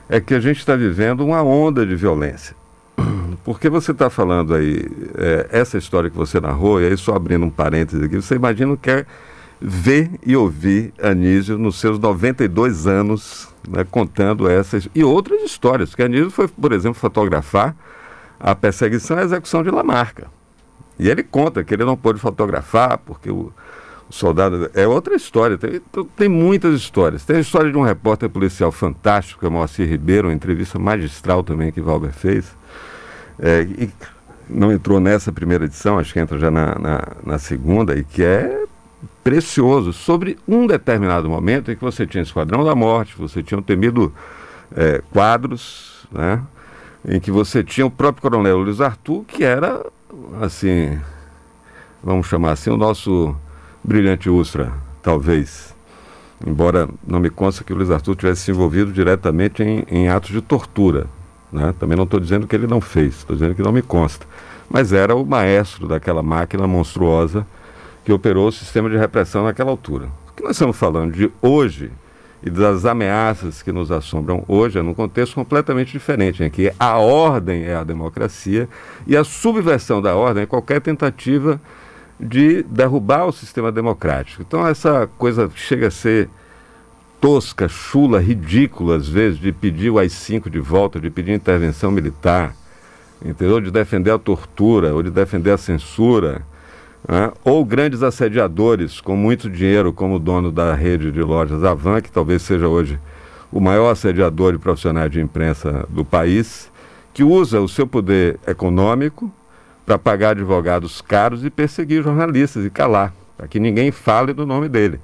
é 0.09 0.21
que 0.21 0.35
a 0.35 0.41
gente 0.41 0.59
está 0.59 0.77
vivendo 0.77 1.25
uma 1.25 1.43
onda 1.43 1.85
de 1.85 1.97
violência. 1.97 2.55
Porque 3.45 3.69
você 3.69 3.93
está 3.93 4.09
falando 4.09 4.55
aí, 4.55 4.87
é, 5.17 5.49
essa 5.51 5.77
história 5.77 6.11
que 6.11 6.17
você 6.17 6.41
narrou, 6.41 6.81
e 6.81 6.87
aí 6.87 6.97
só 6.97 7.15
abrindo 7.15 7.45
um 7.45 7.51
parênteses 7.51 8.05
aqui, 8.05 8.17
você 8.17 8.37
imagina 8.37 8.77
que 8.77 8.91
é 8.91 9.07
ver 9.61 10.11
e 10.25 10.37
ouvir 10.37 10.93
Anísio 11.01 11.57
nos 11.57 11.79
seus 11.79 11.99
92 11.99 12.87
anos 12.87 13.49
né, 13.69 13.87
contando 13.89 14.49
essas 14.49 14.89
e 14.95 15.03
outras 15.03 15.43
histórias. 15.43 15.91
Porque 15.91 16.03
Anísio 16.03 16.31
foi, 16.31 16.49
por 16.49 16.73
exemplo, 16.73 16.99
fotografar 16.99 17.75
a 18.39 18.55
perseguição 18.55 19.17
e 19.17 19.21
a 19.21 19.25
execução 19.25 19.63
de 19.63 19.71
Lamarca. 19.71 20.29
E 21.03 21.11
ele 21.11 21.25
conta 21.25 21.65
que 21.65 21.75
ele 21.75 21.85
não 21.85 21.97
pôde 21.97 22.21
fotografar 22.21 22.97
porque 22.99 23.29
o, 23.29 23.53
o 24.09 24.13
soldado. 24.13 24.71
É 24.73 24.87
outra 24.87 25.17
história. 25.17 25.59
Tem, 25.59 25.81
tem, 26.17 26.29
muitas 26.29 26.75
histórias. 26.75 27.25
Tem 27.25 27.37
a 27.37 27.41
história 27.41 27.73
de 27.73 27.77
um 27.77 27.83
repórter 27.83 28.31
policial 28.31 28.71
fantástico, 28.71 29.41
que 29.41 29.47
é 29.47 29.49
Moacir 29.49 29.89
Ribeiro, 29.89 30.29
uma 30.29 30.35
entrevista 30.35 30.79
magistral 30.79 31.43
também 31.43 31.73
que 31.73 31.81
Valber 31.81 32.13
fez. 32.13 32.57
É, 33.37 33.63
e 33.63 33.91
não 34.49 34.71
entrou 34.71 35.01
nessa 35.01 35.33
primeira 35.33 35.65
edição, 35.65 35.99
acho 35.99 36.13
que 36.13 36.21
entra 36.21 36.39
já 36.39 36.53
na, 36.53 36.79
na, 36.79 37.03
na 37.25 37.39
segunda, 37.39 37.99
e 37.99 38.05
que 38.05 38.23
é 38.23 38.65
precioso 39.25 39.93
sobre 39.93 40.39
um 40.47 40.69
determinado 40.69 41.29
momento 41.29 41.73
em 41.73 41.77
que 41.77 41.83
você 41.83 42.07
tinha 42.07 42.23
Esquadrão 42.23 42.63
da 42.65 42.77
Morte, 42.77 43.17
você 43.17 43.43
tinha 43.43 43.59
o 43.59 43.63
temido 43.63 44.13
é, 44.77 45.03
quadros, 45.13 46.07
né? 46.13 46.41
em 47.05 47.19
que 47.19 47.31
você 47.31 47.65
tinha 47.65 47.87
o 47.87 47.91
próprio 47.91 48.23
Coronel 48.23 48.59
Luiz 48.59 48.81
Arthur, 48.81 49.25
que 49.25 49.43
era, 49.43 49.85
assim, 50.41 51.01
vamos 52.03 52.27
chamar 52.27 52.53
assim, 52.53 52.71
o 52.71 52.77
nosso 52.77 53.35
brilhante 53.83 54.29
Ustra, 54.29 54.73
talvez. 55.03 55.75
Embora 56.47 56.89
não 57.07 57.21
me 57.21 57.31
consta 57.31 57.63
que 57.63 57.73
o 57.73 57.77
Luiz 57.77 57.91
Arthur 57.91 58.17
tivesse 58.17 58.43
se 58.43 58.51
envolvido 58.51 58.93
diretamente 58.93 59.63
em, 59.63 59.85
em 59.89 60.09
atos 60.09 60.31
de 60.31 60.41
tortura. 60.41 61.07
Né? 61.53 61.75
Também 61.79 61.97
não 61.97 62.05
estou 62.05 62.19
dizendo 62.19 62.47
que 62.47 62.57
ele 62.57 62.67
não 62.67 62.81
fez, 62.81 63.19
estou 63.19 63.37
dizendo 63.37 63.55
que 63.55 63.63
não 63.63 63.73
me 63.73 63.83
consta. 63.83 64.27
Mas 64.69 64.93
era 64.93 65.15
o 65.15 65.25
maestro 65.25 65.87
daquela 65.87 66.23
máquina 66.23 66.67
monstruosa 66.67 67.47
que 68.05 68.13
operou 68.13 68.49
o 68.49 68.53
sistema 68.53 68.91
de 68.91 68.97
repressão 68.97 69.45
naquela 69.45 69.71
altura. 69.71 70.09
O 70.31 70.33
que 70.35 70.43
nós 70.43 70.53
estamos 70.53 70.77
falando 70.77 71.13
de 71.13 71.31
hoje 71.41 71.93
e 72.43 72.51
das 72.51 72.85
ameaças 72.85 73.63
que 73.63 73.71
nos 73.71 73.93
assombram 73.93 74.45
hoje 74.49 74.79
é 74.79 74.83
num 74.83 74.95
contexto 74.95 75.35
completamente 75.35 75.93
diferente, 75.93 76.43
em 76.43 76.51
que 76.51 76.73
a 76.79 76.99
ordem 76.99 77.63
é 77.65 77.77
a 77.77 77.85
democracia 77.85 78.69
e 79.07 79.17
a 79.17 79.23
subversão 79.23 80.03
da 80.03 80.17
ordem 80.17 80.43
é 80.43 80.47
qualquer 80.47 80.81
tentativa 80.81 81.61
de 82.19 82.63
derrubar 82.65 83.27
o 83.27 83.33
sistema 83.33 83.71
democrático. 83.71 84.43
Então 84.43 84.67
essa 84.67 85.09
coisa 85.19 85.51
chega 85.55 85.87
a 85.87 85.91
ser 85.91 86.29
tosca, 87.21 87.69
chula, 87.69 88.19
ridícula 88.19 88.97
às 88.97 89.09
vezes, 89.09 89.39
de 89.39 89.53
pedir 89.53 89.91
o 89.91 89.99
AI-5 89.99 90.51
de 90.51 90.59
volta, 90.59 90.99
de 90.99 91.11
pedir 91.11 91.33
intervenção 91.33 91.93
militar, 91.93 92.57
entendeu? 93.25 93.61
De 93.61 93.71
defender 93.71 94.11
a 94.11 94.19
tortura 94.19 94.93
ou 94.93 95.01
de 95.01 95.11
defender 95.11 95.53
a 95.53 95.57
censura 95.57 96.45
né? 97.09 97.33
ou 97.45 97.65
grandes 97.65 98.03
assediadores 98.03 99.01
com 99.01 99.17
muito 99.17 99.51
dinheiro, 99.51 99.93
como 99.93 100.17
o 100.17 100.19
dono 100.19 100.53
da 100.53 100.75
rede 100.75 101.11
de 101.11 101.23
lojas 101.23 101.65
Avan, 101.65 102.01
que 102.01 102.11
talvez 102.11 102.43
seja 102.43 102.69
hoje 102.69 102.99
o 103.51 103.61
maior 103.61 103.91
assediador 103.91 104.53
de 104.53 104.59
profissionais 104.59 105.11
de 105.11 105.21
imprensa 105.21 105.87
do 105.89 106.05
país, 106.05 106.71
que 107.13 107.23
usa 107.23 107.61
o 107.61 107.69
seu 107.69 107.87
poder 107.87 108.39
econômico 108.47 109.31
para 109.85 109.99
pagar 109.99 110.31
advogados 110.31 111.03
caros 111.03 111.45
e 111.45 111.51
perseguir 111.51 112.03
jornalistas 112.03 112.65
e 112.65 112.71
calar, 112.71 113.13
para 113.37 113.47
que 113.47 113.61
ninguém 113.61 113.91
fale 113.91 114.33
do 114.33 114.47
nome 114.47 114.69
dele. 114.69 115.01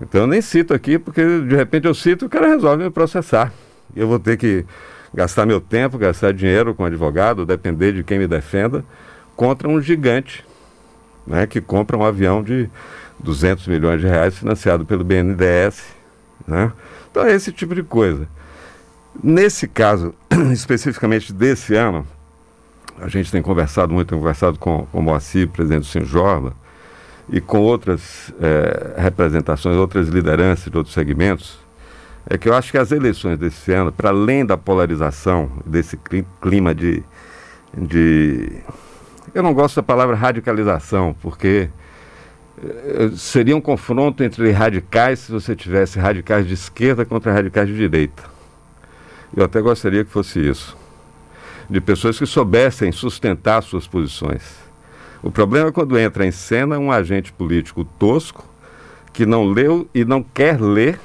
Então 0.00 0.22
eu 0.22 0.26
nem 0.26 0.40
cito 0.40 0.72
aqui, 0.72 0.98
porque 0.98 1.22
de 1.40 1.54
repente 1.54 1.86
eu 1.86 1.94
cito 1.94 2.24
e 2.24 2.26
o 2.26 2.30
cara 2.30 2.48
resolve 2.48 2.84
me 2.84 2.90
processar. 2.90 3.52
E 3.94 4.00
eu 4.00 4.08
vou 4.08 4.18
ter 4.18 4.38
que 4.38 4.64
gastar 5.12 5.44
meu 5.44 5.60
tempo, 5.60 5.98
gastar 5.98 6.32
dinheiro 6.32 6.74
com 6.74 6.84
advogado, 6.84 7.44
depender 7.44 7.92
de 7.92 8.02
quem 8.02 8.18
me 8.18 8.26
defenda, 8.26 8.82
contra 9.36 9.68
um 9.68 9.80
gigante 9.82 10.42
né, 11.26 11.46
que 11.46 11.60
compra 11.60 11.96
um 11.96 12.04
avião 12.04 12.42
de 12.42 12.68
200 13.18 13.66
milhões 13.68 14.00
de 14.00 14.06
reais 14.06 14.36
financiado 14.36 14.84
pelo 14.84 15.04
BNDES. 15.04 15.82
Né? 16.46 16.72
Então 17.10 17.24
é 17.24 17.32
esse 17.32 17.52
tipo 17.52 17.74
de 17.74 17.82
coisa. 17.82 18.28
Nesse 19.22 19.68
caso, 19.68 20.14
especificamente 20.52 21.32
desse 21.32 21.74
ano, 21.74 22.06
a 22.98 23.08
gente 23.08 23.30
tem 23.30 23.42
conversado 23.42 23.92
muito, 23.92 24.08
tem 24.08 24.18
conversado 24.18 24.58
com, 24.58 24.86
com 24.86 24.98
o 24.98 25.02
Moacir, 25.02 25.48
presidente 25.48 25.82
do 25.82 25.86
Sinjorba, 25.86 26.54
e 27.28 27.40
com 27.40 27.60
outras 27.60 28.32
é, 28.40 29.00
representações, 29.00 29.76
outras 29.76 30.08
lideranças 30.08 30.70
de 30.70 30.76
outros 30.76 30.94
segmentos, 30.94 31.60
é 32.28 32.38
que 32.38 32.48
eu 32.48 32.54
acho 32.54 32.70
que 32.70 32.78
as 32.78 32.92
eleições 32.92 33.38
desse 33.38 33.72
ano, 33.72 33.92
para 33.92 34.10
além 34.10 34.46
da 34.46 34.56
polarização, 34.56 35.50
desse 35.66 35.98
clima 36.40 36.74
de, 36.74 37.02
de 37.76 38.62
eu 39.34 39.42
não 39.42 39.54
gosto 39.54 39.76
da 39.76 39.82
palavra 39.82 40.14
radicalização, 40.14 41.16
porque 41.20 41.70
eh, 42.62 43.10
seria 43.16 43.56
um 43.56 43.60
confronto 43.60 44.22
entre 44.22 44.50
radicais 44.50 45.20
se 45.20 45.32
você 45.32 45.56
tivesse 45.56 45.98
radicais 45.98 46.46
de 46.46 46.52
esquerda 46.52 47.04
contra 47.04 47.32
radicais 47.32 47.66
de 47.66 47.74
direita. 47.74 48.24
Eu 49.34 49.44
até 49.44 49.60
gostaria 49.60 50.04
que 50.04 50.10
fosse 50.10 50.38
isso. 50.38 50.76
De 51.70 51.80
pessoas 51.80 52.18
que 52.18 52.26
soubessem 52.26 52.92
sustentar 52.92 53.62
suas 53.62 53.86
posições. 53.86 54.42
O 55.22 55.30
problema 55.30 55.68
é 55.68 55.72
quando 55.72 55.98
entra 55.98 56.26
em 56.26 56.32
cena 56.32 56.78
um 56.78 56.92
agente 56.92 57.32
político 57.32 57.84
tosco, 57.84 58.44
que 59.14 59.24
não 59.24 59.46
leu 59.46 59.88
e 59.94 60.04
não 60.04 60.22
quer 60.22 60.60
ler, 60.60 61.00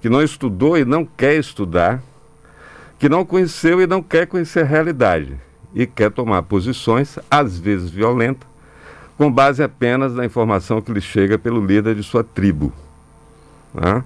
que 0.00 0.08
não 0.08 0.22
estudou 0.22 0.78
e 0.78 0.84
não 0.84 1.04
quer 1.04 1.34
estudar, 1.34 2.00
que 3.00 3.08
não 3.08 3.24
conheceu 3.24 3.80
e 3.80 3.86
não 3.86 4.00
quer 4.00 4.26
conhecer 4.26 4.60
a 4.60 4.68
realidade 4.68 5.47
e 5.74 5.86
quer 5.86 6.10
tomar 6.10 6.42
posições, 6.42 7.18
às 7.30 7.58
vezes 7.58 7.90
violentas, 7.90 8.48
com 9.16 9.30
base 9.30 9.62
apenas 9.62 10.14
na 10.14 10.24
informação 10.24 10.80
que 10.80 10.92
lhe 10.92 11.00
chega 11.00 11.38
pelo 11.38 11.64
líder 11.64 11.94
de 11.94 12.02
sua 12.02 12.22
tribo. 12.22 12.72
Né? 13.74 14.04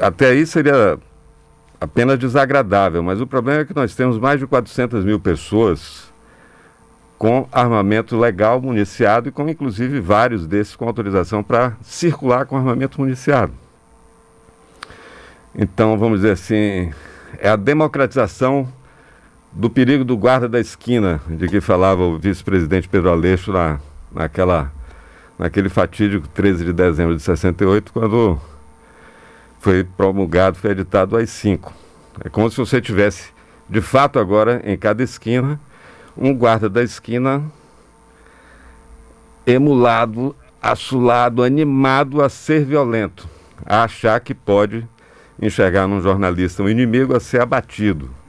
Até 0.00 0.30
aí 0.30 0.46
seria 0.46 0.98
apenas 1.80 2.18
desagradável, 2.18 3.02
mas 3.02 3.20
o 3.20 3.26
problema 3.26 3.62
é 3.62 3.64
que 3.64 3.74
nós 3.74 3.94
temos 3.94 4.18
mais 4.18 4.38
de 4.38 4.46
400 4.46 5.04
mil 5.04 5.18
pessoas 5.18 6.12
com 7.18 7.46
armamento 7.52 8.18
legal 8.18 8.60
municiado 8.60 9.28
e 9.28 9.32
com 9.32 9.48
inclusive 9.48 10.00
vários 10.00 10.46
desses 10.46 10.76
com 10.76 10.86
autorização 10.86 11.42
para 11.42 11.76
circular 11.80 12.46
com 12.46 12.56
armamento 12.56 13.00
municiado. 13.00 13.52
Então, 15.54 15.98
vamos 15.98 16.20
dizer 16.20 16.32
assim, 16.32 16.92
é 17.38 17.48
a 17.48 17.56
democratização 17.56 18.66
do 19.52 19.68
perigo 19.68 20.04
do 20.04 20.16
guarda 20.16 20.48
da 20.48 20.58
esquina, 20.58 21.20
de 21.28 21.46
que 21.46 21.60
falava 21.60 22.02
o 22.02 22.18
vice-presidente 22.18 22.88
Pedro 22.88 23.10
Aleixo 23.10 23.52
na, 23.52 23.78
naquela, 24.10 24.72
naquele 25.38 25.68
fatídico 25.68 26.26
13 26.28 26.64
de 26.64 26.72
dezembro 26.72 27.14
de 27.14 27.22
68, 27.22 27.92
quando 27.92 28.40
foi 29.60 29.84
promulgado, 29.84 30.56
foi 30.56 30.70
editado 30.70 31.14
o 31.14 31.18
AI-5. 31.18 31.70
É 32.24 32.30
como 32.30 32.50
se 32.50 32.56
você 32.56 32.80
tivesse, 32.80 33.30
de 33.68 33.82
fato 33.82 34.18
agora, 34.18 34.62
em 34.64 34.76
cada 34.76 35.02
esquina, 35.02 35.60
um 36.16 36.34
guarda 36.34 36.68
da 36.68 36.82
esquina 36.82 37.42
emulado, 39.46 40.34
assulado, 40.62 41.42
animado 41.42 42.22
a 42.22 42.28
ser 42.28 42.64
violento, 42.64 43.28
a 43.66 43.84
achar 43.84 44.18
que 44.20 44.34
pode 44.34 44.88
enxergar 45.40 45.86
num 45.86 46.00
jornalista 46.00 46.62
um 46.62 46.68
inimigo 46.68 47.14
a 47.14 47.20
ser 47.20 47.40
abatido 47.40 48.21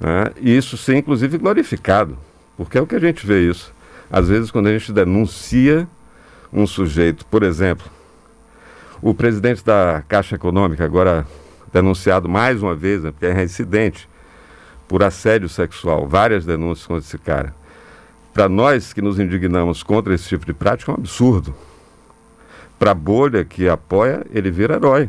né? 0.00 0.32
E 0.40 0.56
isso 0.56 0.76
ser, 0.76 0.96
inclusive, 0.96 1.36
glorificado, 1.38 2.16
porque 2.56 2.78
é 2.78 2.80
o 2.80 2.86
que 2.86 2.96
a 2.96 3.00
gente 3.00 3.26
vê 3.26 3.48
isso. 3.48 3.72
Às 4.10 4.28
vezes, 4.28 4.50
quando 4.50 4.68
a 4.68 4.72
gente 4.72 4.92
denuncia 4.92 5.86
um 6.52 6.66
sujeito, 6.66 7.24
por 7.26 7.42
exemplo, 7.42 7.86
o 9.02 9.14
presidente 9.14 9.64
da 9.64 10.02
Caixa 10.08 10.34
Econômica, 10.34 10.84
agora 10.84 11.26
denunciado 11.72 12.28
mais 12.28 12.62
uma 12.62 12.74
vez, 12.74 13.02
né, 13.02 13.12
porque 13.12 13.26
é 13.26 13.32
reincidente, 13.32 14.08
por 14.88 15.02
assédio 15.02 15.48
sexual, 15.48 16.08
várias 16.08 16.44
denúncias 16.44 16.86
contra 16.86 17.04
esse 17.04 17.18
cara. 17.18 17.54
Para 18.34 18.48
nós 18.48 18.92
que 18.92 19.00
nos 19.00 19.18
indignamos 19.18 19.82
contra 19.82 20.14
esse 20.14 20.28
tipo 20.28 20.44
de 20.44 20.52
prática, 20.52 20.90
é 20.90 20.94
um 20.94 20.98
absurdo. 20.98 21.54
Para 22.78 22.92
a 22.92 22.94
bolha 22.94 23.44
que 23.44 23.68
apoia, 23.68 24.26
ele 24.32 24.50
vira 24.50 24.74
herói. 24.74 25.08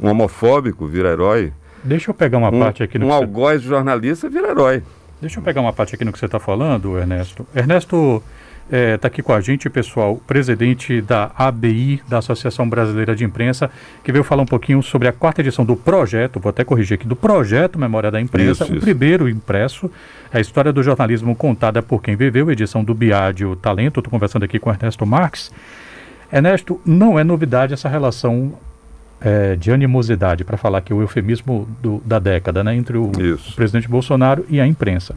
Um 0.00 0.08
homofóbico 0.08 0.86
vira 0.86 1.10
herói. 1.10 1.52
Deixa 1.88 2.10
eu 2.10 2.14
pegar 2.14 2.38
uma 2.38 2.50
um, 2.50 2.60
parte 2.60 2.82
aqui 2.82 2.98
no 2.98 3.06
Um 3.06 3.12
algoz 3.12 3.62
você... 3.62 3.68
jornalista 3.68 4.28
vira 4.28 4.50
herói. 4.50 4.82
Deixa 5.20 5.40
eu 5.40 5.42
pegar 5.42 5.60
uma 5.60 5.72
parte 5.72 5.94
aqui 5.94 6.04
no 6.04 6.12
que 6.12 6.18
você 6.18 6.26
está 6.26 6.38
falando, 6.38 6.96
Ernesto. 6.96 7.46
Ernesto, 7.54 8.22
Está 8.68 8.76
é, 8.76 8.96
tá 8.98 9.08
aqui 9.08 9.22
com 9.22 9.32
a 9.32 9.40
gente, 9.40 9.70
pessoal, 9.70 10.16
presidente 10.26 11.00
da 11.00 11.30
ABI, 11.34 12.02
da 12.06 12.18
Associação 12.18 12.68
Brasileira 12.68 13.16
de 13.16 13.24
Imprensa, 13.24 13.70
que 14.04 14.12
veio 14.12 14.22
falar 14.22 14.42
um 14.42 14.46
pouquinho 14.46 14.82
sobre 14.82 15.08
a 15.08 15.12
quarta 15.12 15.40
edição 15.40 15.64
do 15.64 15.74
projeto, 15.74 16.38
vou 16.38 16.50
até 16.50 16.64
corrigir 16.64 16.96
aqui, 16.96 17.08
do 17.08 17.16
projeto 17.16 17.78
Memória 17.78 18.10
da 18.10 18.20
Imprensa, 18.20 18.64
isso, 18.64 18.72
o 18.74 18.76
isso. 18.76 18.84
primeiro 18.84 19.26
impresso, 19.26 19.90
a 20.30 20.38
história 20.38 20.70
do 20.70 20.82
jornalismo 20.82 21.34
contada 21.34 21.80
por 21.82 22.02
quem 22.02 22.14
viveu, 22.14 22.50
edição 22.50 22.84
do 22.84 22.92
Biádio 22.92 23.56
Talento. 23.56 24.00
Estou 24.00 24.10
conversando 24.10 24.44
aqui 24.44 24.58
com 24.58 24.68
Ernesto 24.68 25.06
Marques. 25.06 25.50
Ernesto, 26.30 26.78
não 26.84 27.18
é 27.18 27.24
novidade 27.24 27.72
essa 27.72 27.88
relação 27.88 28.52
é, 29.20 29.56
de 29.56 29.72
animosidade, 29.72 30.44
para 30.44 30.56
falar 30.56 30.80
que 30.80 30.92
o 30.94 31.00
eufemismo 31.00 31.68
do, 31.82 32.00
da 32.04 32.18
década, 32.18 32.62
né, 32.62 32.74
entre 32.74 32.96
o, 32.96 33.10
o 33.10 33.54
presidente 33.54 33.88
Bolsonaro 33.88 34.44
e 34.48 34.60
a 34.60 34.66
imprensa. 34.66 35.14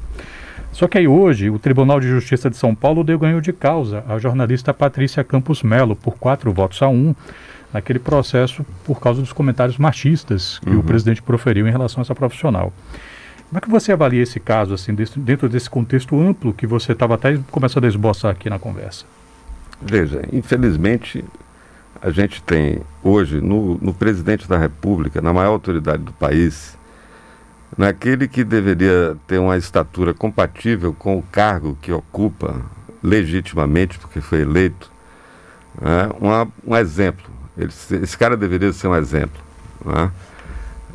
Só 0.72 0.88
que 0.88 0.98
aí 0.98 1.08
hoje 1.08 1.50
o 1.50 1.60
Tribunal 1.60 2.00
de 2.00 2.08
Justiça 2.08 2.50
de 2.50 2.56
São 2.56 2.74
Paulo 2.74 3.04
deu 3.04 3.20
ganho 3.20 3.42
de 3.42 3.52
causa 3.52 4.04
à 4.08 4.18
jornalista 4.18 4.74
Patrícia 4.74 5.24
Campos 5.24 5.62
Melo 5.64 5.96
por 5.96 6.16
quatro 6.18 6.52
votos 6.54 6.82
a 6.82 6.88
um 6.88 7.14
naquele 7.74 8.00
processo 8.00 8.66
por 8.86 9.00
causa 9.00 9.22
dos 9.22 9.34
comentários 9.34 9.78
machistas 9.78 10.60
que 10.60 10.70
uhum. 10.70 10.80
o 10.80 10.84
presidente 10.84 11.22
proferiu 11.22 11.68
em 11.68 11.72
relação 11.72 12.02
a 12.02 12.04
essa 12.04 12.16
profissional. 12.16 12.74
Como 13.50 13.58
é 13.58 13.62
que 13.62 13.70
você 13.70 13.92
avalia 13.92 14.24
esse 14.24 14.40
caso 14.40 14.74
assim 14.74 14.96
dentro 15.18 15.50
desse 15.50 15.70
contexto 15.70 16.20
amplo 16.20 16.54
que 16.54 16.66
você 16.66 16.94
estava 16.94 17.16
até 17.16 17.38
começando 17.52 17.84
a 17.84 17.88
esboçar 17.88 18.32
aqui 18.32 18.50
na 18.50 18.58
conversa? 18.58 19.06
Veja, 19.82 20.22
infelizmente 20.32 21.26
a 22.02 22.10
gente 22.10 22.42
tem 22.42 22.82
hoje 23.04 23.40
no, 23.40 23.78
no 23.78 23.94
presidente 23.94 24.48
da 24.48 24.58
República, 24.58 25.22
na 25.22 25.32
maior 25.32 25.52
autoridade 25.52 26.02
do 26.02 26.12
país, 26.14 26.78
naquele 27.78 28.28
que 28.28 28.44
deveria 28.44 29.16
ter 29.28 29.38
uma 29.38 29.56
estatura 29.56 30.14
compatível 30.14 30.94
com 30.94 31.18
o 31.18 31.22
cargo 31.22 31.78
que 31.80 31.92
ocupa 31.92 32.60
legitimamente, 33.04 34.00
porque 34.00 34.20
foi 34.20 34.42
eleito, 34.42 34.92
né, 35.80 36.10
uma, 36.20 36.48
um 36.66 36.76
exemplo. 36.76 37.30
Ele, 37.56 37.72
esse 38.02 38.18
cara 38.18 38.36
deveria 38.36 38.74
ser 38.74 38.88
um 38.88 38.96
exemplo. 38.96 39.40
Né, 39.86 40.12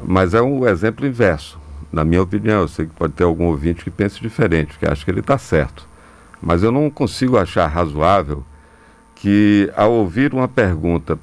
mas 0.04 0.34
é 0.34 0.42
um 0.42 0.66
exemplo 0.66 1.06
inverso, 1.06 1.58
na 1.92 2.04
minha 2.04 2.22
opinião. 2.22 2.62
Eu 2.62 2.68
sei 2.68 2.86
que 2.86 2.92
pode 2.94 3.12
ter 3.12 3.24
algum 3.24 3.44
ouvinte 3.44 3.84
que 3.84 3.90
pense 3.90 4.20
diferente, 4.20 4.76
que 4.76 4.86
acha 4.86 5.04
que 5.04 5.10
ele 5.10 5.20
está 5.20 5.38
certo. 5.38 5.88
Mas 6.42 6.62
eu 6.62 6.72
não 6.72 6.90
consigo 6.90 7.38
achar 7.38 7.66
razoável 7.66 8.44
que, 9.16 9.72
ao 9.74 9.92
ouvir 9.92 10.32
uma 10.32 10.46
pergunta 10.46 11.18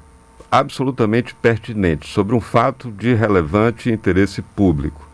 absolutamente 0.50 1.34
pertinente 1.34 2.06
sobre 2.08 2.34
um 2.34 2.40
fato 2.40 2.90
de 2.90 3.14
relevante 3.14 3.90
interesse 3.90 4.42
público, 4.42 5.08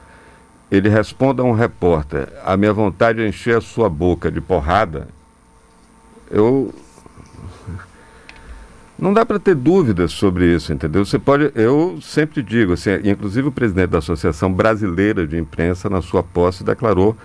ele 0.70 0.88
responda 0.88 1.42
a 1.42 1.46
um 1.46 1.52
repórter: 1.52 2.28
A 2.44 2.56
minha 2.56 2.72
vontade 2.72 3.22
é 3.22 3.28
encher 3.28 3.56
a 3.56 3.60
sua 3.60 3.88
boca 3.88 4.30
de 4.30 4.40
porrada. 4.40 5.08
Eu. 6.30 6.74
Não 8.98 9.14
dá 9.14 9.24
para 9.24 9.38
ter 9.38 9.54
dúvidas 9.54 10.12
sobre 10.12 10.54
isso, 10.54 10.74
entendeu? 10.74 11.02
Você 11.06 11.18
pode, 11.18 11.50
eu 11.54 11.98
sempre 12.02 12.42
digo, 12.42 12.74
assim, 12.74 12.90
inclusive 13.02 13.48
o 13.48 13.52
presidente 13.52 13.88
da 13.88 13.98
Associação 13.98 14.52
Brasileira 14.52 15.26
de 15.26 15.38
Imprensa, 15.38 15.88
na 15.88 16.02
sua 16.02 16.22
posse, 16.22 16.62
declarou 16.62 17.16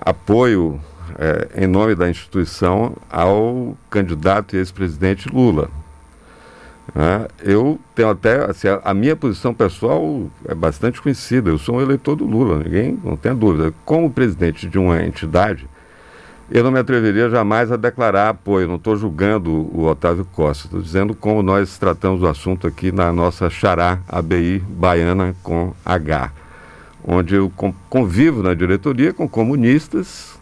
apoio 0.00 0.80
é, 1.18 1.64
em 1.64 1.66
nome 1.66 1.94
da 1.94 2.08
instituição 2.08 2.96
ao 3.10 3.76
candidato 3.90 4.54
e 4.54 4.58
ex-presidente 4.58 5.28
Lula. 5.28 5.70
É, 6.94 7.28
eu 7.52 7.78
tenho 7.94 8.10
até, 8.10 8.44
assim, 8.44 8.68
a, 8.68 8.80
a, 8.84 8.92
minha 8.92 9.14
posição 9.14 9.54
pessoal 9.54 10.28
é 10.46 10.54
bastante 10.54 11.00
conhecida, 11.00 11.48
eu 11.48 11.58
sou 11.58 11.76
um 11.76 11.80
eleitor 11.80 12.16
do 12.16 12.26
Lula, 12.26 12.58
ninguém 12.58 12.98
não 13.02 13.16
tem 13.16 13.34
dúvida. 13.34 13.72
Como 13.84 14.10
presidente 14.10 14.68
de 14.68 14.78
uma 14.78 15.02
entidade, 15.02 15.68
eu 16.50 16.62
não 16.62 16.70
me 16.70 16.78
atreveria 16.78 17.30
jamais 17.30 17.72
a 17.72 17.76
declarar 17.76 18.28
apoio, 18.28 18.68
não 18.68 18.76
estou 18.76 18.94
julgando 18.94 19.50
o 19.50 19.86
Otávio 19.86 20.26
Costa, 20.32 20.66
estou 20.66 20.82
dizendo 20.82 21.14
como 21.14 21.42
nós 21.42 21.78
tratamos 21.78 22.22
o 22.22 22.26
assunto 22.26 22.66
aqui 22.66 22.92
na 22.92 23.10
nossa 23.10 23.48
Xará 23.48 24.00
ABI 24.06 24.58
Baiana 24.58 25.34
com 25.42 25.72
H, 25.82 26.30
onde 27.06 27.36
eu 27.36 27.50
convivo 27.88 28.42
na 28.42 28.52
diretoria 28.52 29.14
com 29.14 29.26
comunistas, 29.26 30.38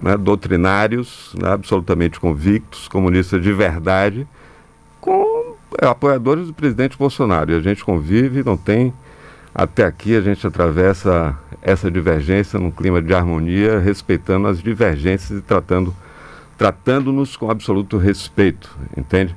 né, 0.00 0.16
doutrinários, 0.16 1.34
né, 1.40 1.50
absolutamente 1.52 2.20
convictos, 2.20 2.88
comunistas 2.88 3.42
de 3.42 3.52
verdade, 3.52 4.26
com 5.00 5.54
é, 5.80 5.86
apoiadores 5.86 6.46
do 6.46 6.54
presidente 6.54 6.96
Bolsonaro. 6.96 7.52
E 7.52 7.54
a 7.54 7.60
gente 7.60 7.84
convive, 7.84 8.42
não 8.44 8.56
tem. 8.56 8.92
Até 9.54 9.84
aqui 9.84 10.14
a 10.16 10.20
gente 10.20 10.46
atravessa 10.46 11.36
essa 11.62 11.90
divergência 11.90 12.58
num 12.58 12.70
clima 12.70 13.00
de 13.00 13.14
harmonia, 13.14 13.78
respeitando 13.78 14.46
as 14.48 14.62
divergências 14.62 15.38
e 15.38 15.42
tratando 15.42 15.94
tratando-nos 16.58 17.36
com 17.36 17.50
absoluto 17.50 17.98
respeito, 17.98 18.74
entende? 18.96 19.36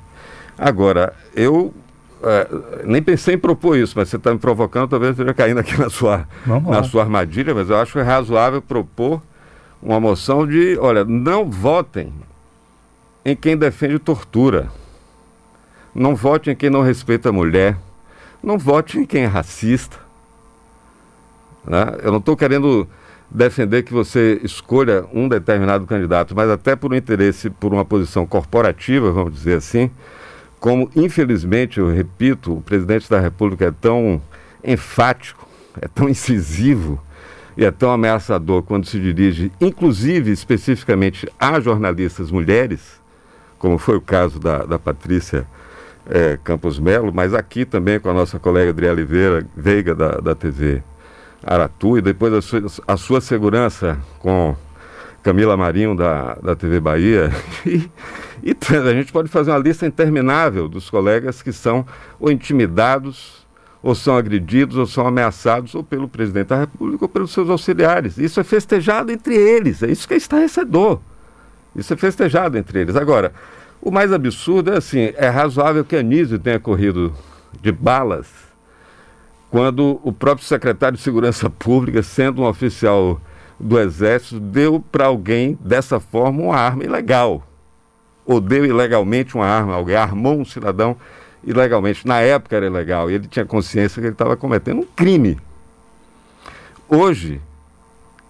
Agora, 0.56 1.12
eu 1.34 1.74
é, 2.22 2.48
nem 2.84 3.02
pensei 3.02 3.34
em 3.34 3.38
propor 3.38 3.76
isso, 3.76 3.94
mas 3.96 4.08
você 4.08 4.16
está 4.16 4.32
me 4.32 4.38
provocando, 4.38 4.88
talvez 4.88 5.10
eu 5.10 5.12
esteja 5.24 5.34
caindo 5.34 5.58
aqui 5.58 5.78
na 5.78 5.90
sua, 5.90 6.26
na 6.46 6.82
sua 6.82 7.02
armadilha, 7.02 7.54
mas 7.54 7.68
eu 7.70 7.76
acho 7.76 8.00
razoável 8.02 8.62
propor 8.62 9.22
uma 9.82 9.98
moção 9.98 10.46
de, 10.46 10.76
olha, 10.78 11.04
não 11.04 11.50
votem 11.50 12.12
em 13.24 13.34
quem 13.34 13.56
defende 13.56 13.98
tortura. 13.98 14.70
Não 15.94 16.14
vote 16.14 16.50
em 16.50 16.56
quem 16.56 16.70
não 16.70 16.82
respeita 16.82 17.30
a 17.30 17.32
mulher. 17.32 17.76
Não 18.42 18.58
vote 18.58 18.98
em 18.98 19.04
quem 19.04 19.22
é 19.22 19.26
racista. 19.26 19.98
Né? 21.64 21.84
Eu 22.02 22.10
não 22.12 22.18
estou 22.18 22.36
querendo 22.36 22.88
defender 23.30 23.82
que 23.82 23.92
você 23.92 24.40
escolha 24.42 25.04
um 25.12 25.28
determinado 25.28 25.86
candidato, 25.86 26.34
mas 26.34 26.50
até 26.50 26.74
por 26.74 26.92
um 26.92 26.96
interesse, 26.96 27.48
por 27.48 27.72
uma 27.72 27.84
posição 27.84 28.26
corporativa, 28.26 29.12
vamos 29.12 29.34
dizer 29.34 29.56
assim, 29.56 29.90
como 30.58 30.90
infelizmente, 30.96 31.78
eu 31.78 31.88
repito, 31.88 32.54
o 32.56 32.60
presidente 32.60 33.08
da 33.08 33.20
República 33.20 33.66
é 33.66 33.70
tão 33.70 34.20
enfático, 34.64 35.46
é 35.80 35.86
tão 35.86 36.08
incisivo 36.08 37.00
e 37.60 37.64
é 37.66 37.70
tão 37.70 37.90
ameaçador 37.90 38.62
quando 38.62 38.86
se 38.86 38.98
dirige, 38.98 39.52
inclusive 39.60 40.32
especificamente 40.32 41.28
a 41.38 41.60
jornalistas 41.60 42.30
mulheres, 42.30 42.98
como 43.58 43.76
foi 43.76 43.96
o 43.96 44.00
caso 44.00 44.40
da, 44.40 44.64
da 44.64 44.78
Patrícia 44.78 45.46
é, 46.08 46.38
Campos 46.42 46.78
Melo, 46.78 47.12
mas 47.12 47.34
aqui 47.34 47.66
também 47.66 48.00
com 48.00 48.08
a 48.08 48.14
nossa 48.14 48.38
colega 48.38 48.70
Adriana 48.70 48.94
Oliveira, 48.94 49.46
Veiga 49.54 49.94
da, 49.94 50.12
da 50.12 50.34
TV 50.34 50.82
Aratu, 51.44 51.98
e 51.98 52.00
depois 52.00 52.32
a 52.32 52.40
sua, 52.40 52.62
a 52.88 52.96
sua 52.96 53.20
segurança 53.20 53.98
com 54.20 54.56
Camila 55.22 55.54
Marinho 55.54 55.94
da, 55.94 56.36
da 56.36 56.56
TV 56.56 56.80
Bahia. 56.80 57.30
E, 57.66 57.90
e 58.42 58.56
a 58.74 58.94
gente 58.94 59.12
pode 59.12 59.28
fazer 59.28 59.50
uma 59.50 59.58
lista 59.58 59.84
interminável 59.84 60.66
dos 60.66 60.88
colegas 60.88 61.42
que 61.42 61.52
são 61.52 61.84
ou 62.18 62.32
intimidados 62.32 63.39
ou 63.82 63.94
são 63.94 64.16
agredidos, 64.16 64.76
ou 64.76 64.86
são 64.86 65.06
ameaçados, 65.06 65.74
ou 65.74 65.82
pelo 65.82 66.08
presidente 66.08 66.48
da 66.48 66.60
República, 66.60 67.04
ou 67.04 67.08
pelos 67.08 67.32
seus 67.32 67.48
auxiliares. 67.48 68.18
Isso 68.18 68.38
é 68.40 68.44
festejado 68.44 69.10
entre 69.10 69.34
eles, 69.34 69.82
é 69.82 69.90
isso 69.90 70.06
que 70.06 70.14
é 70.14 70.16
estarrecedor. 70.16 71.00
Isso 71.74 71.92
é 71.92 71.96
festejado 71.96 72.58
entre 72.58 72.80
eles. 72.80 72.96
Agora, 72.96 73.32
o 73.80 73.90
mais 73.90 74.12
absurdo 74.12 74.72
é 74.72 74.76
assim, 74.76 75.12
é 75.16 75.28
razoável 75.28 75.84
que 75.84 75.96
Anísio 75.96 76.38
tenha 76.38 76.60
corrido 76.60 77.14
de 77.62 77.72
balas 77.72 78.50
quando 79.50 80.00
o 80.04 80.12
próprio 80.12 80.46
secretário 80.46 80.96
de 80.96 81.02
Segurança 81.02 81.50
Pública, 81.50 82.02
sendo 82.02 82.42
um 82.42 82.46
oficial 82.46 83.20
do 83.58 83.78
Exército, 83.78 84.38
deu 84.38 84.80
para 84.80 85.06
alguém 85.06 85.58
dessa 85.60 85.98
forma 85.98 86.44
uma 86.44 86.56
arma 86.56 86.84
ilegal. 86.84 87.42
Ou 88.24 88.40
deu 88.40 88.64
ilegalmente 88.64 89.34
uma 89.34 89.46
arma, 89.46 89.74
alguém 89.74 89.96
armou 89.96 90.38
um 90.38 90.44
cidadão 90.44 90.96
ilegalmente. 91.44 92.06
Na 92.06 92.20
época 92.20 92.56
era 92.56 92.66
ilegal 92.66 93.10
e 93.10 93.14
ele 93.14 93.28
tinha 93.28 93.44
consciência 93.44 94.00
que 94.00 94.06
ele 94.06 94.14
estava 94.14 94.36
cometendo 94.36 94.80
um 94.80 94.86
crime. 94.86 95.38
Hoje, 96.88 97.40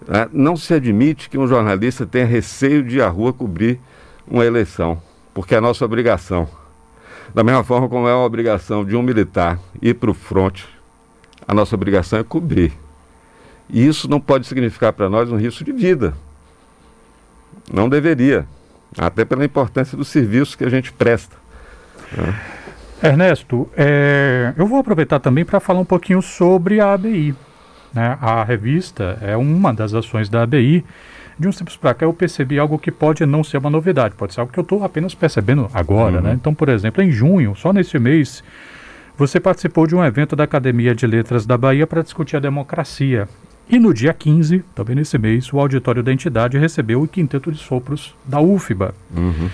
né, 0.07 0.29
não 0.33 0.57
se 0.57 0.75
admite 0.75 1.29
que 1.29 1.39
um 1.39 1.47
jornalista 1.47 2.07
tenha 2.07 2.27
receio 2.27 2.83
de 2.83 2.99
ir 2.99 3.03
à 3.03 3.09
rua 3.09 3.33
cobrir 3.33 3.81
uma 4.27 4.45
eleição, 4.45 5.01
porque 5.33 5.55
é 5.55 5.61
nossa 5.61 5.85
obrigação. 5.85 6.49
Da 7.35 7.45
mesma 7.45 7.63
forma 7.63 7.89
como 7.89 8.09
é 8.09 8.15
uma 8.15 8.25
obrigação 8.25 8.85
de 8.85 8.97
um 8.97 9.03
militar 9.03 9.59
ir 9.81 9.95
para 9.95 10.11
o 10.11 10.15
fronte, 10.15 10.69
a 11.47 11.55
nossa 11.55 11.75
obrigação 11.75 12.19
é 12.19 12.25
cobrir. 12.25 12.73
E 13.69 13.87
isso 13.87 14.09
não 14.09 14.21
pode 14.21 14.47
significar 14.47 14.93
para 14.93 15.09
nós 15.09 15.31
um 15.31 15.37
risco 15.37 15.63
de 15.63 15.73
vida. 15.73 16.15
Não 17.73 17.89
deveria, 17.89 18.47
até 18.99 19.25
pela 19.25 19.45
importância 19.45 19.97
do 19.97 20.05
serviço 20.05 20.59
que 20.59 20.65
a 20.65 20.69
gente 20.69 20.93
presta. 20.93 21.37
Né? 22.17 22.60
Ernesto, 23.03 23.69
é, 23.77 24.53
eu 24.57 24.67
vou 24.67 24.79
aproveitar 24.79 25.19
também 25.19 25.45
para 25.45 25.59
falar 25.59 25.81
um 25.81 25.85
pouquinho 25.85 26.21
sobre 26.21 26.81
a 26.81 26.93
ABI. 26.93 27.35
Né? 27.93 28.19
A 28.21 28.45
revista 28.45 29.19
é 29.21 29.37
uma 29.37 29.73
das 29.73 29.95
ações 29.95 30.29
da 30.29 30.43
ABI. 30.43 30.85
De 31.39 31.49
uns 31.49 31.57
tempos 31.57 31.77
para 31.77 31.95
cá 31.95 32.05
eu 32.05 32.13
percebi 32.13 32.59
algo 32.59 32.79
que 32.79 32.91
pode 32.91 33.25
não 33.25 33.43
ser 33.43 33.57
uma 33.57 33.71
novidade, 33.71 34.15
pode 34.15 34.35
ser 34.35 34.41
algo 34.41 34.53
que 34.53 34.59
eu 34.59 34.63
estou 34.63 34.85
apenas 34.85 35.15
percebendo 35.15 35.71
agora. 35.73 36.17
Uhum. 36.17 36.23
Né? 36.23 36.33
Então, 36.35 36.55
por 36.55 36.69
exemplo, 36.69 37.03
em 37.03 37.11
junho, 37.11 37.55
só 37.57 37.73
nesse 37.73 37.99
mês, 37.99 38.45
você 39.17 39.41
participou 39.41 39.87
de 39.87 39.95
um 39.95 40.05
evento 40.05 40.37
da 40.37 40.45
Academia 40.45 40.95
de 40.95 41.07
Letras 41.07 41.47
da 41.47 41.57
Bahia 41.57 41.87
para 41.87 42.03
discutir 42.03 42.37
a 42.37 42.41
democracia. 42.41 43.27
E 43.71 43.79
no 43.79 43.95
dia 43.95 44.13
15, 44.13 44.65
também 44.75 44.97
nesse 44.97 45.17
mês, 45.17 45.51
o 45.53 45.59
auditório 45.59 46.03
da 46.03 46.13
entidade 46.13 46.59
recebeu 46.59 47.03
o 47.03 47.09
quinteto 47.09 47.51
de 47.51 47.59
sopros 47.59 48.15
da 48.27 48.41
UFBA. 48.41 48.95
Uhum. 49.17 49.49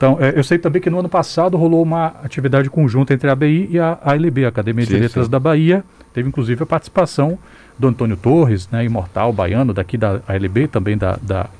Então, 0.00 0.16
é, 0.18 0.32
eu 0.34 0.42
sei 0.42 0.56
também 0.56 0.80
que 0.80 0.88
no 0.88 0.98
ano 0.98 1.10
passado 1.10 1.58
rolou 1.58 1.82
uma 1.82 2.14
atividade 2.24 2.70
conjunta 2.70 3.12
entre 3.12 3.28
a 3.28 3.34
ABI 3.34 3.68
e 3.70 3.78
a 3.78 3.98
ALB, 4.02 4.46
a 4.46 4.48
Academia 4.48 4.86
sim, 4.86 4.94
de 4.94 4.98
Letras 4.98 5.26
sim. 5.26 5.30
da 5.30 5.38
Bahia. 5.38 5.84
Teve 6.14 6.26
inclusive 6.26 6.62
a 6.62 6.64
participação 6.64 7.38
do 7.78 7.86
Antônio 7.86 8.16
Torres, 8.16 8.66
né, 8.72 8.82
imortal 8.82 9.30
baiano 9.30 9.74
daqui 9.74 9.98
da 9.98 10.22
ALB, 10.26 10.68
também 10.68 10.96
da, 10.96 11.18
da, 11.20 11.50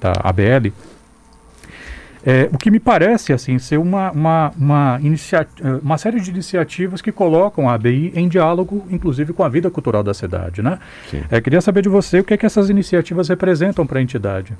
da 0.00 0.12
ABL. 0.22 0.70
É, 2.24 2.48
o 2.52 2.56
que 2.56 2.70
me 2.70 2.78
parece 2.78 3.32
assim 3.32 3.58
ser 3.58 3.78
uma, 3.78 4.12
uma, 4.12 4.52
uma, 4.56 5.00
uma 5.82 5.98
série 5.98 6.20
de 6.20 6.30
iniciativas 6.30 7.02
que 7.02 7.10
colocam 7.10 7.68
a 7.68 7.74
ABI 7.74 8.12
em 8.14 8.28
diálogo, 8.28 8.86
inclusive 8.90 9.32
com 9.32 9.42
a 9.42 9.48
vida 9.48 9.72
cultural 9.72 10.04
da 10.04 10.14
cidade. 10.14 10.62
Né? 10.62 10.78
É, 11.28 11.40
queria 11.40 11.60
saber 11.60 11.82
de 11.82 11.88
você 11.88 12.20
o 12.20 12.24
que, 12.24 12.34
é 12.34 12.36
que 12.36 12.46
essas 12.46 12.70
iniciativas 12.70 13.28
representam 13.28 13.84
para 13.84 13.98
a 13.98 14.02
entidade. 14.02 14.56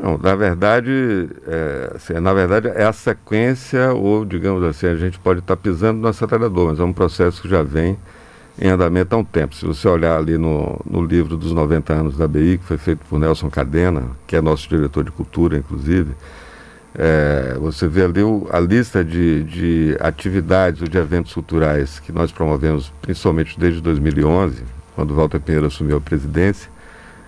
Não, 0.00 0.16
na 0.16 0.36
verdade, 0.36 1.28
é, 1.44 1.92
assim, 1.96 2.12
na 2.14 2.32
verdade 2.32 2.68
é 2.68 2.84
a 2.84 2.92
sequência, 2.92 3.92
ou 3.92 4.24
digamos 4.24 4.62
assim, 4.62 4.86
a 4.86 4.94
gente 4.94 5.18
pode 5.18 5.40
estar 5.40 5.56
tá 5.56 5.60
pisando 5.60 6.00
no 6.00 6.06
acelerador, 6.06 6.68
mas 6.68 6.78
é 6.78 6.84
um 6.84 6.92
processo 6.92 7.42
que 7.42 7.48
já 7.48 7.64
vem 7.64 7.98
em 8.60 8.68
andamento 8.68 9.16
há 9.16 9.18
um 9.18 9.24
tempo. 9.24 9.56
Se 9.56 9.66
você 9.66 9.88
olhar 9.88 10.16
ali 10.16 10.38
no, 10.38 10.80
no 10.88 11.02
livro 11.02 11.36
dos 11.36 11.52
90 11.52 11.92
anos 11.92 12.16
da 12.16 12.28
BI, 12.28 12.58
que 12.58 12.64
foi 12.64 12.78
feito 12.78 13.04
por 13.08 13.18
Nelson 13.18 13.50
Cadena, 13.50 14.04
que 14.24 14.36
é 14.36 14.40
nosso 14.40 14.68
diretor 14.68 15.02
de 15.02 15.10
cultura, 15.10 15.56
inclusive, 15.56 16.14
é, 16.94 17.56
você 17.60 17.88
vê 17.88 18.04
ali 18.04 18.22
o, 18.22 18.46
a 18.52 18.60
lista 18.60 19.04
de, 19.04 19.42
de 19.44 19.96
atividades 19.98 20.80
ou 20.80 20.88
de 20.88 20.96
eventos 20.96 21.34
culturais 21.34 21.98
que 21.98 22.12
nós 22.12 22.30
promovemos, 22.30 22.92
principalmente 23.02 23.58
desde 23.58 23.80
2011, 23.80 24.62
quando 24.94 25.14
Walter 25.14 25.40
Pinheiro 25.40 25.66
assumiu 25.66 25.96
a 25.96 26.00
presidência, 26.00 26.70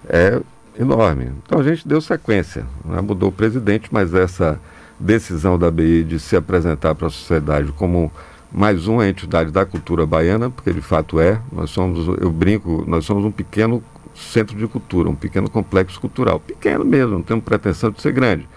é 0.08 0.40
enorme. 0.80 1.30
Então 1.44 1.60
a 1.60 1.62
gente 1.62 1.86
deu 1.86 2.00
sequência, 2.00 2.64
né? 2.84 3.00
mudou 3.00 3.28
o 3.28 3.32
presidente, 3.32 3.88
mas 3.92 4.14
essa 4.14 4.58
decisão 4.98 5.58
da 5.58 5.70
BI 5.70 6.04
de 6.04 6.18
se 6.18 6.36
apresentar 6.36 6.94
para 6.94 7.06
a 7.06 7.10
sociedade 7.10 7.72
como 7.72 8.10
mais 8.52 8.86
uma 8.86 9.06
entidade 9.06 9.50
da 9.50 9.64
cultura 9.64 10.04
baiana, 10.04 10.50
porque 10.50 10.72
de 10.72 10.80
fato 10.80 11.20
é, 11.20 11.40
nós 11.52 11.70
somos, 11.70 12.06
eu 12.20 12.30
brinco, 12.30 12.84
nós 12.86 13.04
somos 13.04 13.24
um 13.24 13.30
pequeno 13.30 13.82
centro 14.14 14.56
de 14.56 14.66
cultura, 14.66 15.08
um 15.08 15.14
pequeno 15.14 15.48
complexo 15.48 16.00
cultural, 16.00 16.40
pequeno 16.40 16.84
mesmo, 16.84 17.12
não 17.12 17.22
temos 17.22 17.44
pretensão 17.44 17.90
de 17.90 18.02
ser 18.02 18.12
grande. 18.12 18.48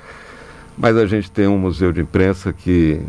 Mas 0.78 0.98
a 0.98 1.06
gente 1.06 1.30
tem 1.30 1.48
um 1.48 1.58
museu 1.58 1.92
de 1.92 2.02
imprensa 2.02 2.52
que 2.52 3.00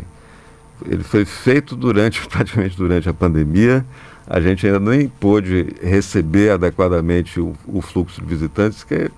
ele 0.85 1.03
foi 1.03 1.25
feito 1.25 1.75
durante, 1.75 2.25
praticamente 2.29 2.77
durante 2.77 3.09
a 3.09 3.13
pandemia, 3.13 3.83
a 4.27 4.39
gente 4.41 4.65
ainda 4.65 4.79
nem 4.79 5.07
pôde 5.07 5.75
receber 5.81 6.51
adequadamente 6.51 7.39
o, 7.39 7.53
o 7.67 7.81
fluxo 7.81 8.21
de 8.21 8.27
visitantes, 8.27 8.83
que, 8.83 9.09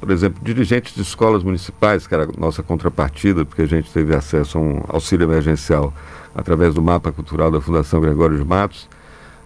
por 0.00 0.10
exemplo, 0.10 0.40
dirigentes 0.42 0.94
de 0.94 1.02
escolas 1.02 1.42
municipais, 1.42 2.06
que 2.06 2.14
era 2.14 2.24
a 2.24 2.40
nossa 2.40 2.62
contrapartida, 2.62 3.44
porque 3.44 3.62
a 3.62 3.66
gente 3.66 3.92
teve 3.92 4.14
acesso 4.14 4.58
a 4.58 4.60
um 4.60 4.84
auxílio 4.88 5.24
emergencial 5.24 5.92
através 6.34 6.74
do 6.74 6.80
mapa 6.82 7.12
cultural 7.12 7.50
da 7.50 7.60
Fundação 7.60 8.00
Gregório 8.00 8.38
de 8.38 8.44
Matos, 8.44 8.88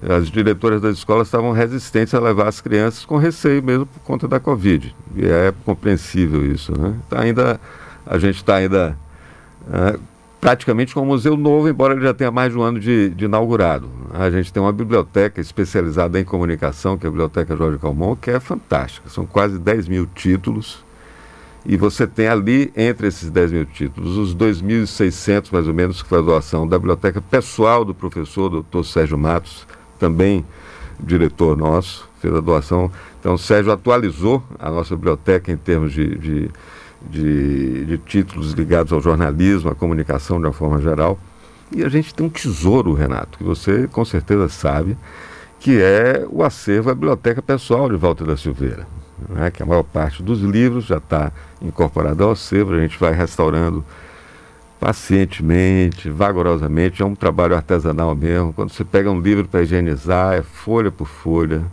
as 0.06 0.30
diretoras 0.30 0.82
das 0.82 0.98
escolas 0.98 1.28
estavam 1.28 1.52
resistentes 1.52 2.12
a 2.14 2.20
levar 2.20 2.48
as 2.48 2.60
crianças 2.60 3.04
com 3.04 3.16
receio 3.16 3.62
mesmo 3.62 3.86
por 3.86 4.00
conta 4.00 4.28
da 4.28 4.38
Covid. 4.38 4.94
E 5.16 5.24
é 5.24 5.52
compreensível 5.64 6.44
isso, 6.44 6.78
né? 6.78 6.94
Então, 7.06 7.18
ainda, 7.18 7.60
a 8.04 8.18
gente 8.18 8.36
está 8.36 8.56
ainda 8.56 8.96
uh, 9.62 9.98
praticamente 10.44 10.92
com 10.92 11.00
um 11.00 11.06
museu 11.06 11.38
novo, 11.38 11.70
embora 11.70 11.94
ele 11.94 12.02
já 12.02 12.12
tenha 12.12 12.30
mais 12.30 12.52
de 12.52 12.58
um 12.58 12.62
ano 12.62 12.78
de, 12.78 13.08
de, 13.08 13.24
inaugurado. 13.24 13.88
A 14.12 14.28
gente 14.28 14.52
tem 14.52 14.62
uma 14.62 14.74
biblioteca 14.74 15.40
especializada 15.40 16.20
em 16.20 16.24
comunicação, 16.24 16.98
que 16.98 17.06
é 17.06 17.08
a 17.08 17.10
Biblioteca 17.10 17.56
Jorge 17.56 17.78
Calmon, 17.78 18.14
que 18.14 18.30
é 18.30 18.38
fantástica. 18.38 19.08
São 19.08 19.24
quase 19.24 19.58
10 19.58 19.88
mil 19.88 20.04
títulos. 20.04 20.84
E 21.64 21.78
você 21.78 22.06
tem 22.06 22.28
ali, 22.28 22.70
entre 22.76 23.06
esses 23.06 23.30
10 23.30 23.52
mil 23.52 23.64
títulos, 23.64 24.18
os 24.18 24.36
2.600, 24.36 25.50
mais 25.50 25.66
ou 25.66 25.72
menos, 25.72 26.02
que 26.02 26.08
foi 26.10 26.18
a 26.18 26.20
doação 26.22 26.68
da 26.68 26.78
biblioteca 26.78 27.22
pessoal 27.22 27.82
do 27.82 27.94
professor 27.94 28.50
doutor 28.50 28.84
Sérgio 28.84 29.16
Matos, 29.16 29.66
também 29.98 30.44
diretor 31.00 31.56
nosso, 31.56 32.06
fez 32.20 32.34
a 32.34 32.40
doação. 32.40 32.92
Então, 33.18 33.38
Sérgio 33.38 33.72
atualizou 33.72 34.44
a 34.58 34.70
nossa 34.70 34.94
biblioteca 34.94 35.50
em 35.50 35.56
termos 35.56 35.94
de, 35.94 36.18
de 36.18 36.50
de, 37.02 37.84
de 37.84 37.98
títulos 37.98 38.52
ligados 38.52 38.92
ao 38.92 39.00
jornalismo, 39.00 39.70
à 39.70 39.74
comunicação 39.74 40.40
de 40.40 40.46
uma 40.46 40.52
forma 40.52 40.80
geral. 40.80 41.18
E 41.72 41.82
a 41.82 41.88
gente 41.88 42.14
tem 42.14 42.26
um 42.26 42.30
tesouro, 42.30 42.92
Renato, 42.92 43.38
que 43.38 43.44
você 43.44 43.88
com 43.88 44.04
certeza 44.04 44.48
sabe, 44.48 44.96
que 45.58 45.80
é 45.80 46.26
o 46.30 46.42
acervo, 46.42 46.90
a 46.90 46.94
biblioteca 46.94 47.40
pessoal 47.40 47.88
de 47.88 47.96
Walter 47.96 48.24
da 48.24 48.36
Silveira. 48.36 48.86
Né? 49.28 49.50
Que 49.50 49.62
a 49.62 49.66
maior 49.66 49.82
parte 49.82 50.22
dos 50.22 50.40
livros 50.40 50.84
já 50.84 50.98
está 50.98 51.32
incorporada 51.60 52.24
ao 52.24 52.32
acervo, 52.32 52.74
a 52.74 52.80
gente 52.80 52.98
vai 52.98 53.12
restaurando 53.12 53.84
pacientemente, 54.78 56.10
vagarosamente, 56.10 57.00
é 57.00 57.06
um 57.06 57.14
trabalho 57.14 57.56
artesanal 57.56 58.14
mesmo. 58.14 58.52
Quando 58.52 58.70
você 58.70 58.84
pega 58.84 59.10
um 59.10 59.18
livro 59.18 59.48
para 59.48 59.62
higienizar, 59.62 60.34
é 60.34 60.42
folha 60.42 60.90
por 60.90 61.06
folha, 61.06 61.64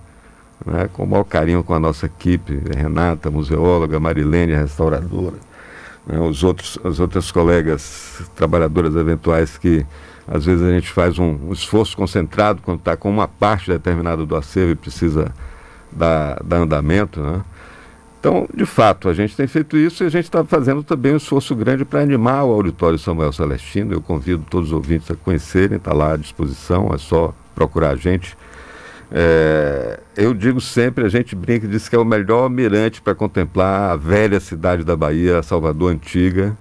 né, 0.65 0.89
com 0.91 1.03
o 1.03 1.07
maior 1.07 1.23
carinho 1.23 1.63
com 1.63 1.73
a 1.73 1.79
nossa 1.79 2.05
equipe, 2.05 2.61
Renata, 2.75 3.29
museóloga, 3.31 3.99
Marilene, 3.99 4.53
restauradora, 4.53 5.37
né, 6.05 6.19
os 6.19 6.43
outros, 6.43 6.77
as 6.83 6.99
outras 6.99 7.31
colegas 7.31 8.23
trabalhadoras 8.35 8.95
eventuais 8.95 9.57
que 9.57 9.85
às 10.27 10.45
vezes 10.45 10.63
a 10.63 10.71
gente 10.71 10.89
faz 10.89 11.19
um, 11.19 11.37
um 11.49 11.53
esforço 11.53 11.97
concentrado 11.97 12.61
quando 12.63 12.79
está 12.79 12.95
com 12.95 13.09
uma 13.09 13.27
parte 13.27 13.69
determinada 13.69 14.25
do 14.25 14.35
acervo 14.35 14.71
e 14.71 14.75
precisa 14.75 15.33
dar, 15.91 16.41
andamento. 16.51 17.19
Né? 17.19 17.41
Então, 18.19 18.47
de 18.53 18.65
fato, 18.65 19.09
a 19.09 19.13
gente 19.13 19.35
tem 19.35 19.47
feito 19.47 19.75
isso 19.75 20.03
e 20.03 20.07
a 20.07 20.09
gente 20.09 20.25
está 20.25 20.43
fazendo 20.45 20.83
também 20.83 21.13
um 21.13 21.17
esforço 21.17 21.55
grande 21.55 21.83
para 21.83 22.01
animar 22.01 22.45
o 22.45 22.51
auditório 22.51 22.97
Samuel 22.99 23.33
Celestino. 23.33 23.93
Eu 23.93 24.01
convido 24.01 24.45
todos 24.49 24.69
os 24.69 24.73
ouvintes 24.73 25.09
a 25.09 25.15
conhecerem, 25.15 25.77
está 25.77 25.91
lá 25.91 26.13
à 26.13 26.17
disposição, 26.17 26.91
é 26.93 26.97
só 26.97 27.33
procurar 27.55 27.89
a 27.89 27.95
gente 27.95 28.37
é, 29.13 29.99
eu 30.15 30.33
digo 30.33 30.61
sempre, 30.61 31.05
a 31.05 31.09
gente 31.09 31.35
brinca 31.35 31.65
e 31.65 31.69
diz 31.69 31.89
que 31.89 31.95
é 31.95 31.99
o 31.99 32.05
melhor 32.05 32.49
mirante 32.49 33.01
para 33.01 33.13
contemplar 33.13 33.91
a 33.91 33.95
velha 33.97 34.39
cidade 34.39 34.85
da 34.85 34.95
Bahia, 34.95 35.43
Salvador 35.43 35.91
Antiga, 35.91 36.57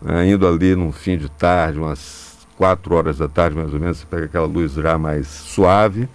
né, 0.00 0.28
indo 0.28 0.46
ali 0.46 0.74
num 0.74 0.90
fim 0.90 1.16
de 1.16 1.30
tarde, 1.30 1.78
umas 1.78 2.44
quatro 2.56 2.94
horas 2.96 3.18
da 3.18 3.28
tarde 3.28 3.56
mais 3.56 3.72
ou 3.72 3.78
menos, 3.78 3.98
você 3.98 4.06
pega 4.06 4.24
aquela 4.24 4.46
luz 4.46 4.72
já 4.72 4.98
mais 4.98 5.28
suave. 5.28 6.08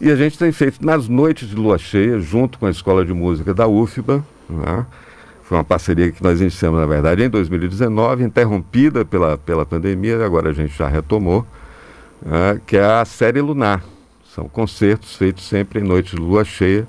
E 0.00 0.10
a 0.10 0.16
gente 0.16 0.38
tem 0.38 0.50
feito 0.50 0.84
nas 0.84 1.06
noites 1.06 1.50
de 1.50 1.54
lua 1.54 1.76
cheia, 1.76 2.18
junto 2.18 2.58
com 2.58 2.64
a 2.64 2.70
Escola 2.70 3.04
de 3.04 3.12
Música 3.12 3.52
da 3.52 3.68
UFBA, 3.68 4.24
né, 4.48 4.86
foi 5.42 5.58
uma 5.58 5.64
parceria 5.64 6.10
que 6.10 6.22
nós 6.22 6.40
iniciamos, 6.40 6.80
na 6.80 6.86
verdade, 6.86 7.24
em 7.24 7.28
2019, 7.28 8.24
interrompida 8.24 9.04
pela, 9.04 9.36
pela 9.36 9.66
pandemia, 9.66 10.24
agora 10.24 10.48
a 10.48 10.52
gente 10.54 10.78
já 10.78 10.88
retomou, 10.88 11.44
né, 12.24 12.58
que 12.66 12.78
é 12.78 12.84
a 12.84 13.04
série 13.04 13.42
Lunar. 13.42 13.82
São 14.34 14.48
concertos 14.48 15.16
feitos 15.16 15.44
sempre 15.44 15.80
em 15.80 15.82
noites 15.82 16.12
de 16.12 16.20
lua 16.20 16.44
cheia, 16.44 16.86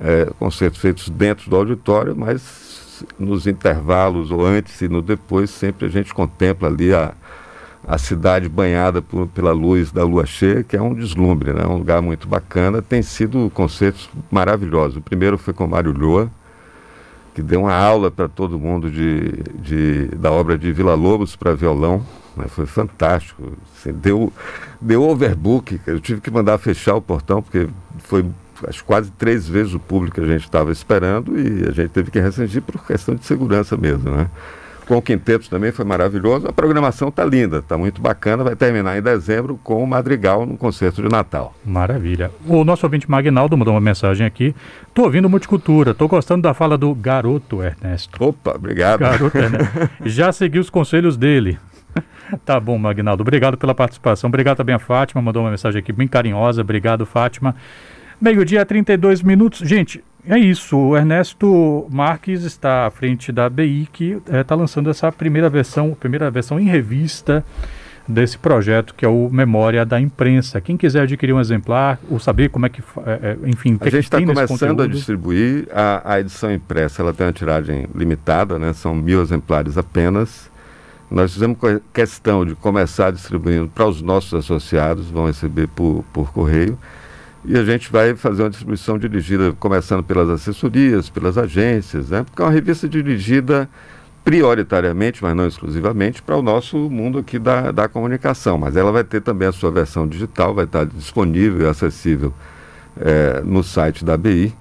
é, 0.00 0.30
concertos 0.38 0.80
feitos 0.80 1.08
dentro 1.08 1.48
do 1.48 1.56
auditório, 1.56 2.14
mas 2.14 3.04
nos 3.18 3.46
intervalos 3.46 4.30
ou 4.30 4.44
antes 4.44 4.80
e 4.82 4.88
no 4.88 5.00
depois, 5.00 5.48
sempre 5.48 5.86
a 5.86 5.88
gente 5.88 6.12
contempla 6.12 6.68
ali 6.68 6.92
a, 6.92 7.14
a 7.86 7.96
cidade 7.96 8.50
banhada 8.50 9.00
por, 9.00 9.26
pela 9.28 9.52
luz 9.52 9.90
da 9.90 10.04
lua 10.04 10.26
cheia, 10.26 10.62
que 10.62 10.76
é 10.76 10.82
um 10.82 10.92
deslumbre, 10.92 11.54
né? 11.54 11.66
um 11.66 11.78
lugar 11.78 12.02
muito 12.02 12.28
bacana. 12.28 12.82
Tem 12.82 13.00
sido 13.00 13.50
concertos 13.54 14.10
maravilhosos. 14.30 14.98
O 14.98 15.00
primeiro 15.00 15.38
foi 15.38 15.54
com 15.54 15.66
Mário 15.66 15.92
Lhoa, 15.92 16.30
que 17.34 17.40
deu 17.40 17.62
uma 17.62 17.74
aula 17.74 18.10
para 18.10 18.28
todo 18.28 18.58
mundo 18.58 18.90
de, 18.90 19.42
de, 19.54 20.08
da 20.16 20.30
obra 20.30 20.58
de 20.58 20.70
Vila 20.70 20.94
Lobos 20.94 21.34
para 21.34 21.54
violão. 21.54 22.04
Né? 22.38 22.46
Foi 22.48 22.66
fantástico. 22.66 23.52
Assim, 23.76 23.92
deu, 23.92 24.32
deu 24.80 25.02
overbook. 25.02 25.80
Eu 25.86 26.00
tive 26.00 26.20
que 26.20 26.30
mandar 26.30 26.58
fechar 26.58 26.94
o 26.94 27.02
portão, 27.02 27.42
porque 27.42 27.68
foi 27.98 28.24
acho, 28.66 28.84
quase 28.84 29.10
três 29.12 29.48
vezes 29.48 29.74
o 29.74 29.78
público 29.78 30.16
que 30.16 30.20
a 30.20 30.32
gente 30.32 30.44
estava 30.44 30.72
esperando 30.72 31.38
e 31.38 31.68
a 31.68 31.72
gente 31.72 31.90
teve 31.90 32.10
que 32.10 32.18
restringir 32.18 32.62
por 32.62 32.84
questão 32.86 33.14
de 33.14 33.24
segurança 33.24 33.76
mesmo. 33.76 34.10
Né? 34.10 34.28
Com 34.88 34.96
o 34.96 35.02
Quinteto 35.02 35.50
também 35.50 35.70
foi 35.70 35.84
maravilhoso. 35.84 36.48
A 36.48 36.52
programação 36.52 37.08
está 37.08 37.22
linda, 37.22 37.58
está 37.58 37.76
muito 37.76 38.00
bacana. 38.00 38.42
Vai 38.42 38.56
terminar 38.56 38.96
em 38.96 39.02
dezembro 39.02 39.60
com 39.62 39.84
o 39.84 39.86
Madrigal 39.86 40.46
no 40.46 40.56
concerto 40.56 41.02
de 41.02 41.08
Natal. 41.10 41.54
Maravilha. 41.62 42.30
O 42.46 42.64
nosso 42.64 42.86
ouvinte 42.86 43.08
Magnaldo 43.08 43.54
mandou 43.54 43.74
uma 43.74 43.82
mensagem 43.82 44.26
aqui. 44.26 44.54
Estou 44.88 45.04
ouvindo 45.04 45.28
Multicultura, 45.28 45.90
estou 45.90 46.08
gostando 46.08 46.40
da 46.40 46.54
fala 46.54 46.78
do 46.78 46.94
garoto 46.94 47.62
Ernesto. 47.62 48.24
Opa, 48.24 48.54
obrigado. 48.56 49.00
Garoto 49.00 49.36
Ernesto. 49.36 49.90
Já 50.06 50.32
segui 50.32 50.58
os 50.58 50.70
conselhos 50.70 51.18
dele. 51.18 51.58
tá 52.44 52.58
bom, 52.58 52.78
Magnaldo. 52.78 53.22
Obrigado 53.22 53.56
pela 53.56 53.74
participação. 53.74 54.28
Obrigado 54.28 54.56
também 54.58 54.74
a 54.74 54.78
Fátima, 54.78 55.20
mandou 55.22 55.42
uma 55.42 55.50
mensagem 55.50 55.78
aqui 55.78 55.92
bem 55.92 56.08
carinhosa. 56.08 56.60
Obrigado, 56.60 57.04
Fátima. 57.06 57.54
Meio-dia, 58.20 58.64
32 58.64 59.22
minutos. 59.22 59.66
Gente, 59.66 60.02
é 60.26 60.38
isso. 60.38 60.76
O 60.76 60.96
Ernesto 60.96 61.86
Marques 61.90 62.42
está 62.42 62.86
à 62.86 62.90
frente 62.90 63.30
da 63.30 63.48
BI, 63.48 63.88
que 63.92 64.20
está 64.26 64.54
eh, 64.54 64.58
lançando 64.58 64.90
essa 64.90 65.10
primeira 65.12 65.48
versão, 65.48 65.94
primeira 65.94 66.30
versão 66.30 66.58
em 66.58 66.64
revista 66.64 67.44
desse 68.08 68.38
projeto 68.38 68.94
que 68.94 69.04
é 69.04 69.08
o 69.08 69.28
Memória 69.30 69.84
da 69.84 70.00
Imprensa. 70.00 70.60
Quem 70.60 70.76
quiser 70.76 71.02
adquirir 71.02 71.34
um 71.34 71.40
exemplar 71.40 72.00
ou 72.10 72.18
saber 72.18 72.48
como 72.48 72.64
é 72.64 72.68
que, 72.70 72.82
é, 73.06 73.36
é 73.44 73.48
enfim, 73.48 73.76
a 73.80 73.90
gente 73.90 74.04
está 74.04 74.20
começando 74.20 74.82
a 74.82 74.86
distribuir 74.86 75.68
a, 75.70 76.14
a, 76.14 76.20
edição 76.20 76.50
impressa. 76.50 77.02
Ela 77.02 77.12
tem 77.12 77.26
uma 77.26 77.32
tiragem 77.32 77.86
limitada, 77.94 78.58
né? 78.58 78.72
São 78.72 78.94
mil 78.94 79.20
exemplares 79.20 79.76
apenas. 79.76 80.50
Nós 81.10 81.32
fizemos 81.32 81.56
questão 81.92 82.44
de 82.44 82.54
começar 82.54 83.10
distribuindo 83.10 83.68
para 83.68 83.86
os 83.86 84.02
nossos 84.02 84.34
associados, 84.34 85.10
vão 85.10 85.26
receber 85.26 85.66
por, 85.68 86.04
por 86.12 86.32
correio. 86.32 86.78
E 87.44 87.56
a 87.56 87.64
gente 87.64 87.90
vai 87.90 88.14
fazer 88.14 88.42
uma 88.42 88.50
distribuição 88.50 88.98
dirigida, 88.98 89.52
começando 89.58 90.02
pelas 90.02 90.28
assessorias, 90.28 91.08
pelas 91.08 91.38
agências, 91.38 92.10
né? 92.10 92.24
Porque 92.24 92.42
é 92.42 92.44
uma 92.44 92.50
revista 92.50 92.88
dirigida 92.88 93.68
prioritariamente, 94.24 95.22
mas 95.22 95.34
não 95.34 95.46
exclusivamente, 95.46 96.20
para 96.20 96.36
o 96.36 96.42
nosso 96.42 96.76
mundo 96.90 97.20
aqui 97.20 97.38
da, 97.38 97.72
da 97.72 97.88
comunicação. 97.88 98.58
Mas 98.58 98.76
ela 98.76 98.92
vai 98.92 99.04
ter 99.04 99.22
também 99.22 99.48
a 99.48 99.52
sua 99.52 99.70
versão 99.70 100.06
digital, 100.06 100.54
vai 100.54 100.66
estar 100.66 100.84
disponível 100.84 101.66
e 101.66 101.70
acessível 101.70 102.34
é, 103.00 103.40
no 103.42 103.62
site 103.62 104.04
da 104.04 104.14
ABI, 104.14 104.54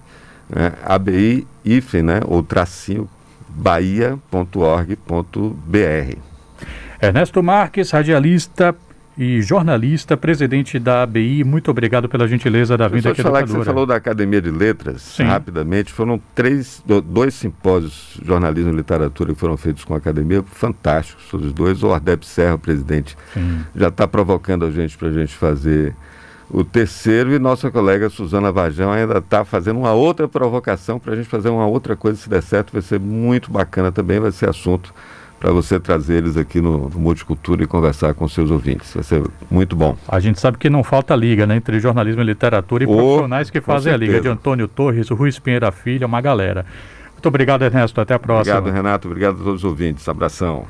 né? 0.49 0.73
ABI 0.85 1.45
IFE, 1.65 2.01
né? 2.01 2.21
ou 2.25 2.41
tracinho, 2.41 3.09
bahia.org.br. 3.49 6.36
Ernesto 7.01 7.43
Marques, 7.43 7.91
radialista 7.91 8.75
e 9.15 9.41
jornalista, 9.41 10.17
presidente 10.17 10.79
da 10.79 11.03
ABI, 11.03 11.43
muito 11.43 11.69
obrigado 11.69 12.09
pela 12.09 12.27
gentileza 12.27 12.77
da 12.77 12.87
vinda 12.87 13.11
aqui 13.11 13.21
falar 13.21 13.43
que 13.43 13.49
você 13.49 13.65
falou 13.65 13.85
da 13.85 13.95
Academia 13.95 14.41
de 14.41 14.51
Letras, 14.51 15.01
Sim. 15.01 15.23
rapidamente, 15.23 15.91
foram 15.91 16.19
três, 16.35 16.83
dois 17.05 17.33
simpósios 17.33 18.19
jornalismo 18.23 18.71
e 18.71 18.75
literatura 18.75 19.33
que 19.33 19.39
foram 19.39 19.57
feitos 19.57 19.83
com 19.83 19.93
a 19.93 19.97
Academia, 19.97 20.43
fantásticos, 20.43 21.33
os 21.33 21.53
dois, 21.53 21.81
o 21.83 21.91
Ardep 21.91 22.25
Serra, 22.25 22.57
presidente, 22.57 23.17
Sim. 23.33 23.61
já 23.75 23.87
está 23.87 24.07
provocando 24.07 24.65
a 24.65 24.71
gente 24.71 24.97
para 24.97 25.07
a 25.07 25.13
gente 25.13 25.35
fazer 25.35 25.95
o 26.49 26.63
terceiro. 26.63 27.33
E 27.33 27.39
nossa 27.39 27.69
colega 27.69 28.09
Suzana 28.09 28.51
Vajão 28.51 28.91
ainda 28.91 29.17
está 29.17 29.43
fazendo 29.43 29.79
uma 29.79 29.93
outra 29.93 30.27
provocação 30.27 30.99
para 30.99 31.13
a 31.13 31.15
gente 31.15 31.27
fazer 31.27 31.49
uma 31.49 31.65
outra 31.65 31.95
coisa, 31.95 32.17
se 32.17 32.29
der 32.29 32.41
certo, 32.41 32.73
vai 32.73 32.81
ser 32.81 32.99
muito 32.99 33.51
bacana 33.51 33.91
também, 33.91 34.19
vai 34.19 34.31
ser 34.31 34.49
assunto 34.49 34.93
para 35.39 35.51
você 35.51 35.79
trazer 35.79 36.17
eles 36.17 36.37
aqui 36.37 36.59
no, 36.59 36.89
no 36.89 36.99
Multicultura 36.99 37.63
e 37.63 37.67
conversar 37.67 38.13
com 38.13 38.27
seus 38.27 38.51
ouvintes. 38.51 38.93
Vai 38.93 39.03
ser 39.03 39.23
muito 39.49 39.75
bom. 39.75 39.95
A 40.07 40.19
gente 40.19 40.39
sabe 40.39 40.57
que 40.57 40.69
não 40.69 40.83
falta 40.83 41.15
liga, 41.15 41.45
né? 41.45 41.55
Entre 41.55 41.79
jornalismo 41.79 42.21
e 42.21 42.25
literatura 42.25 42.83
e 42.83 42.87
oh, 42.87 42.95
profissionais 42.95 43.49
que 43.49 43.61
fazem 43.61 43.93
a 43.93 43.97
liga. 43.97 44.19
De 44.19 44.27
Antônio 44.27 44.67
Torres, 44.67 45.11
o 45.11 45.15
Rui 45.15 45.31
Pinheira 45.31 45.71
Filho, 45.71 46.07
uma 46.07 46.21
galera. 46.21 46.65
Muito 47.13 47.25
obrigado, 47.29 47.63
Ernesto. 47.63 47.99
Até 47.99 48.13
a 48.13 48.19
próxima. 48.19 48.57
Obrigado, 48.57 48.75
Renato. 48.75 49.07
Obrigado 49.07 49.41
a 49.41 49.43
todos 49.43 49.63
os 49.63 49.63
ouvintes. 49.63 50.07
Abração. 50.07 50.67